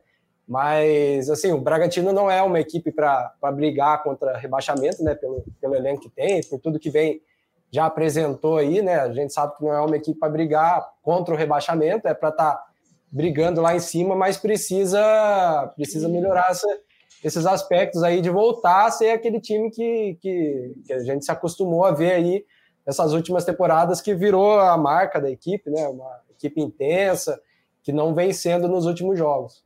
[0.47, 5.14] Mas, assim, o Bragantino não é uma equipe para brigar contra rebaixamento, né?
[5.14, 7.22] Pelo, pelo elenco que tem, por tudo que vem
[7.73, 9.01] já apresentou aí, né?
[9.01, 12.29] A gente sabe que não é uma equipe para brigar contra o rebaixamento, é para
[12.29, 12.64] estar tá
[13.11, 16.68] brigando lá em cima, mas precisa, precisa melhorar essa,
[17.25, 21.33] esses aspectos aí de voltar a ser aquele time que, que, que, a gente se
[21.33, 22.45] acostumou a ver aí
[22.87, 25.89] nessas últimas temporadas, que virou a marca da equipe, né?
[25.89, 27.41] Uma equipe intensa,
[27.83, 29.64] que não vem sendo nos últimos jogos.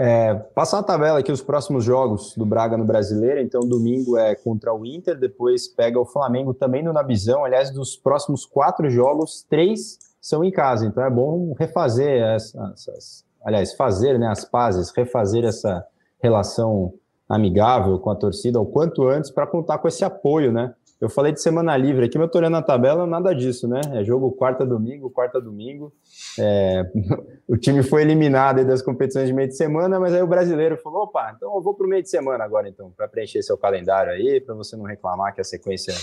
[0.00, 3.40] É, passar a tabela aqui, os próximos jogos do Braga no Brasileiro.
[3.40, 7.44] Então, domingo é contra o Inter, depois pega o Flamengo também no Nabizão.
[7.44, 10.86] Aliás, dos próximos quatro jogos, três são em casa.
[10.86, 13.24] Então, é bom refazer essas.
[13.44, 15.84] Aliás, fazer né, as pazes, refazer essa
[16.20, 16.92] relação
[17.28, 20.74] amigável com a torcida o quanto antes para contar com esse apoio, né?
[21.00, 23.80] Eu falei de semana livre aqui, mas eu tô olhando a tabela, nada disso, né?
[23.92, 25.92] É jogo quarta domingo, quarta domingo.
[26.36, 26.90] É,
[27.46, 31.02] o time foi eliminado das competições de meio de semana, mas aí o brasileiro falou:
[31.02, 34.12] opa, então eu vou para o meio de semana agora, então, para preencher seu calendário
[34.12, 35.94] aí, para você não reclamar que a sequência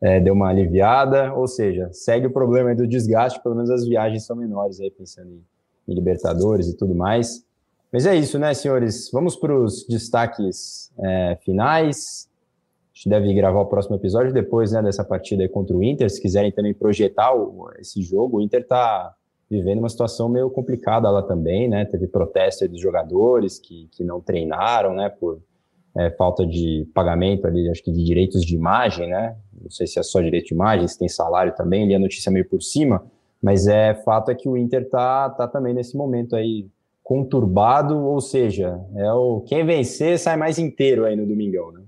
[0.00, 1.32] é, deu uma aliviada.
[1.34, 5.30] Ou seja, segue o problema do desgaste, pelo menos as viagens são menores aí, pensando
[5.30, 5.44] em,
[5.86, 7.44] em Libertadores e tudo mais.
[7.92, 9.08] Mas é isso, né, senhores?
[9.12, 12.28] Vamos para os destaques é, finais
[13.02, 16.08] gente deve gravar o próximo episódio depois né, dessa partida contra o Inter.
[16.08, 19.12] Se quiserem também projetar o, esse jogo, o Inter está
[19.50, 21.84] vivendo uma situação meio complicada lá também, né?
[21.84, 25.08] Teve protesto dos jogadores que, que não treinaram, né?
[25.08, 25.42] Por
[25.96, 29.36] é, falta de pagamento ali, acho que de direitos de imagem, né?
[29.60, 32.32] Não sei se é só direito de imagem, se tem salário também, li a notícia
[32.32, 33.04] meio por cima,
[33.42, 36.66] mas é fato é que o Inter tá, tá também nesse momento aí
[37.02, 41.82] conturbado, ou seja, é o quem vencer sai mais inteiro aí no domingão, né?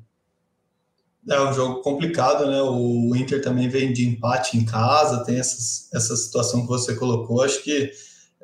[1.28, 2.60] É um jogo complicado, né?
[2.62, 7.42] O Inter também vem de empate em casa, tem essas, essa situação que você colocou.
[7.42, 7.90] Acho que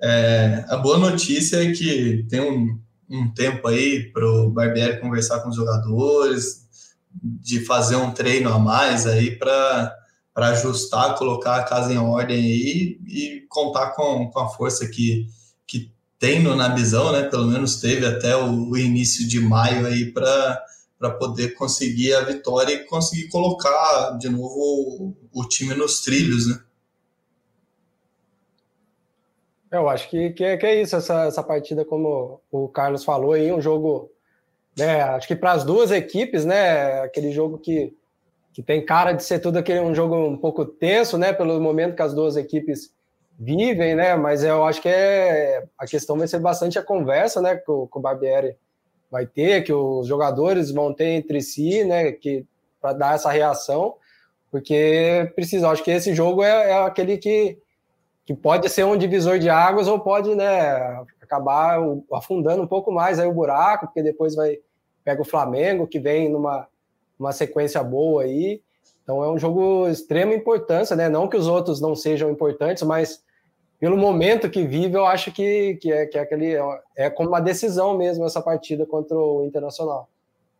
[0.02, 2.78] é, a boa notícia é que tem um,
[3.10, 6.60] um tempo aí para o Barbieri conversar com os jogadores,
[7.12, 9.96] de fazer um treino a mais aí para
[10.36, 15.26] ajustar, colocar a casa em ordem aí e contar com, com a força que,
[15.66, 17.24] que tem no Nabizão, né?
[17.24, 20.62] Pelo menos teve até o, o início de maio aí para
[21.00, 26.62] para poder conseguir a vitória e conseguir colocar de novo o, time nos trilhos, né?
[29.72, 33.32] Eu acho que, que, é, que é isso, essa, essa partida, como o Carlos falou
[33.32, 34.10] aí, um jogo,
[34.76, 37.96] né, acho que para as duas equipes, né, aquele jogo que,
[38.52, 41.94] que tem cara de ser tudo aquele um jogo um pouco tenso, né, pelo momento
[41.94, 42.92] que as duas equipes
[43.38, 47.54] vivem, né, mas eu acho que é, a questão vai ser bastante a conversa, né,
[47.56, 48.56] com, com o Barbieri
[49.10, 52.44] vai ter, que os jogadores vão ter entre si, né, que
[52.80, 53.94] para dar essa reação,
[54.50, 57.58] porque precisa, acho que esse jogo é, é, aquele que,
[58.24, 61.78] que pode ser um divisor de águas ou pode, né, acabar
[62.12, 64.58] afundando um pouco mais aí o buraco, porque depois vai
[65.04, 66.68] pega o Flamengo que vem numa
[67.18, 68.62] uma sequência boa aí.
[69.02, 71.08] Então é um jogo extrema importância, né?
[71.08, 73.22] Não que os outros não sejam importantes, mas
[73.80, 76.54] pelo momento que vive, eu acho que, que, é, que é aquele.
[76.94, 80.06] É como uma decisão mesmo essa partida contra o Internacional.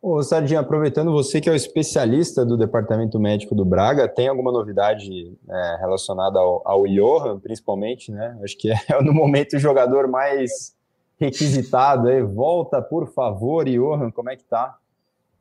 [0.02, 4.50] Ô, Sardinha, aproveitando você que é o especialista do departamento médico do Braga, tem alguma
[4.50, 8.38] novidade é, relacionada ao, ao Johan, principalmente, né?
[8.42, 10.74] Acho que é no momento o jogador mais
[11.18, 12.22] requisitado aí.
[12.22, 14.78] Volta, por favor, Johan, como é que tá?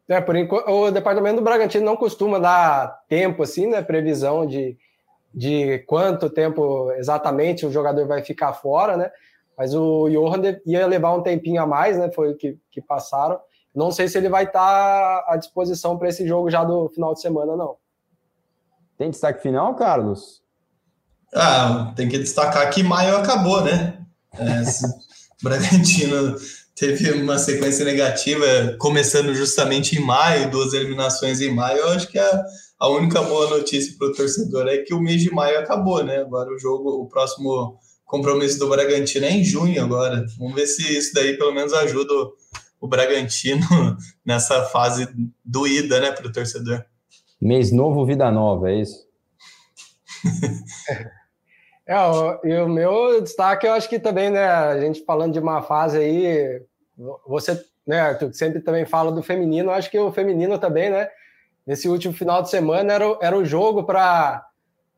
[0.10, 3.82] É, por enquanto, o departamento do Bragantino não costuma dar tempo, assim, né?
[3.82, 4.76] Previsão de
[5.34, 9.12] de quanto tempo exatamente o jogador vai ficar fora, né?
[9.58, 12.10] Mas o Johan ia levar um tempinho a mais, né?
[12.12, 13.40] Foi o que, que passaram.
[13.76, 17.22] Não sei se ele vai estar à disposição para esse jogo já do final de
[17.22, 17.76] semana, não.
[18.98, 20.42] Tem destaque final, Carlos?
[21.34, 24.00] Ah, tem que destacar que maio acabou, né?
[24.34, 24.64] É,
[25.44, 26.36] Bragantino
[26.76, 28.46] teve uma sequência negativa,
[28.80, 31.78] começando justamente em maio, duas eliminações em maio.
[31.78, 32.44] Eu acho que a,
[32.80, 36.20] a única boa notícia para o torcedor é que o mês de maio acabou, né?
[36.20, 40.26] Agora o jogo, o próximo compromisso do Bragantino é em junho agora.
[40.38, 42.34] Vamos ver se isso daí pelo menos ajuda o,
[42.80, 43.66] o Bragantino
[44.26, 45.10] nessa fase
[45.44, 46.86] doída, né, para o torcedor.
[47.42, 49.08] Mês novo, vida nova, é isso?
[51.92, 51.96] É,
[52.48, 55.98] e o meu destaque, eu acho que também, né, a gente falando de uma fase
[55.98, 56.62] aí,
[57.26, 61.10] você, né, tu sempre também fala do feminino, acho que o feminino também, né,
[61.70, 64.44] nesse último final de semana era, era o jogo para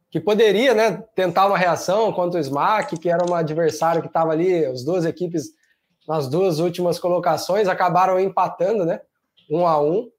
[0.09, 4.31] que poderia, né, tentar uma reação contra o Smack, que era um adversário que estava
[4.31, 5.49] ali, as duas equipes
[6.07, 9.01] nas duas últimas colocações acabaram empatando, né,
[9.49, 10.09] um a um.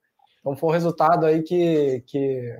[0.40, 2.58] Então foi um resultado aí que, que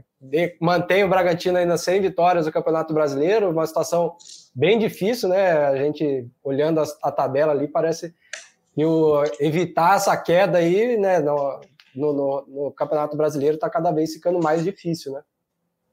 [0.59, 4.17] mantém o Bragantino ainda sem vitórias no Campeonato Brasileiro, uma situação
[4.55, 5.53] bem difícil, né?
[5.67, 8.15] A gente olhando a, a tabela ali, parece
[8.75, 11.21] que o, evitar essa queda aí, né,
[11.95, 15.23] no, no, no Campeonato Brasileiro está cada vez ficando mais difícil, né?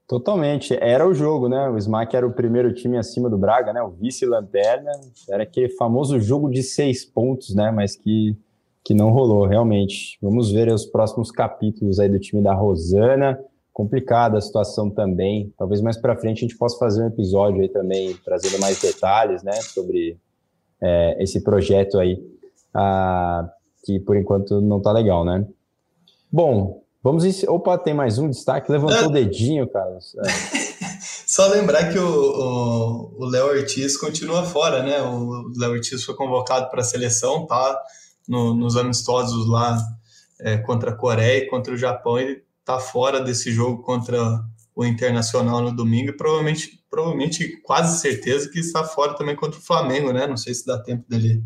[0.08, 0.76] Totalmente.
[0.82, 1.70] Era o jogo, né?
[1.70, 3.82] O Smack era o primeiro time acima do Braga, né?
[3.82, 4.92] O vice-lanterna.
[5.30, 7.70] Era aquele famoso jogo de seis pontos, né?
[7.70, 8.36] Mas que,
[8.84, 10.18] que não rolou, realmente.
[10.20, 13.40] Vamos ver os próximos capítulos aí do time da Rosana
[13.80, 15.54] complicada a situação também.
[15.58, 19.42] Talvez mais para frente a gente possa fazer um episódio aí também, trazendo mais detalhes,
[19.42, 20.18] né, sobre
[20.82, 22.22] é, esse projeto aí,
[22.74, 23.50] ah,
[23.86, 25.48] que por enquanto não tá legal, né?
[26.32, 27.24] Bom, vamos.
[27.44, 28.72] Opa, tem mais um destaque.
[28.72, 30.16] Levantou o dedinho, Carlos.
[30.16, 30.70] É.
[31.26, 35.02] Só lembrar que o Léo Ortiz continua fora, né?
[35.02, 37.80] O Léo Ortiz foi convocado para a seleção, tá
[38.28, 39.78] no, nos amistosos lá
[40.40, 42.20] é, contra a Coreia e contra o Japão.
[42.20, 44.18] Ele está fora desse jogo contra
[44.76, 49.64] o Internacional no domingo e provavelmente, provavelmente quase certeza que está fora também contra o
[49.64, 50.28] Flamengo, né?
[50.28, 51.44] Não sei se dá tempo dele,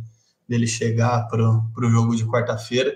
[0.47, 2.95] dele chegar para o jogo de quarta-feira.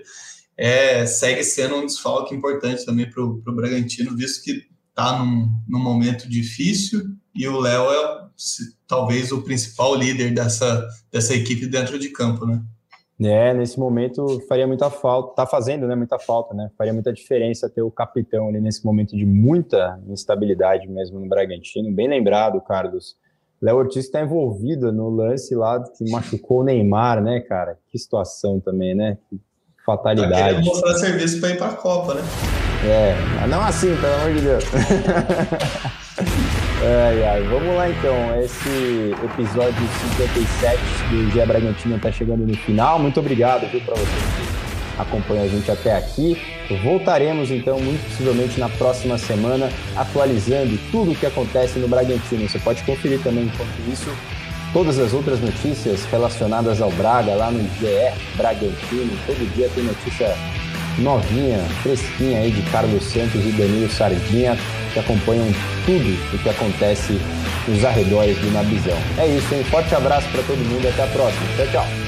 [0.58, 5.78] É, segue sendo um desfalque importante também para o Bragantino, visto que está num, num
[5.78, 8.28] momento difícil e o Léo é
[8.88, 12.60] talvez o principal líder dessa, dessa equipe dentro de campo, né?
[13.20, 16.70] É, nesse momento faria muita falta, tá fazendo, né, muita falta, né?
[16.76, 21.92] Faria muita diferença ter o capitão ali nesse momento de muita instabilidade mesmo no Bragantino.
[21.92, 23.16] Bem lembrado, Carlos.
[23.60, 27.76] Léo Ortiz está envolvido no lance lá que machucou o Neymar, né, cara?
[27.88, 29.18] Que situação também, né?
[29.88, 30.30] Fatalidade.
[30.30, 32.22] Tá querendo mostrar serviço para ir para a Copa, né?
[32.84, 34.64] É, não assim, pelo amor de Deus.
[36.80, 38.40] Ai, ai, vamos lá então.
[38.40, 39.74] Esse episódio
[40.16, 40.78] 57
[41.10, 43.00] do Gé Bragantino está chegando no final.
[43.00, 46.40] Muito obrigado viu, para você que acompanha a gente até aqui.
[46.84, 52.48] Voltaremos então, muito possivelmente na próxima semana, atualizando tudo o que acontece no Bragantino.
[52.48, 54.08] Você pode conferir também, enquanto isso,
[54.72, 59.16] todas as outras notícias relacionadas ao Braga lá no GE Bragantino.
[59.26, 60.34] Todo dia tem notícia
[60.98, 64.58] novinha, fresquinha aí de Carlos Santos e Danilo Sardinha
[64.92, 65.46] que acompanham
[65.84, 67.20] tudo o que acontece
[67.66, 68.98] nos arredores do Nabizão.
[69.18, 71.46] É isso, um forte abraço para todo mundo até a próxima.
[71.56, 72.07] Tchau, tchau.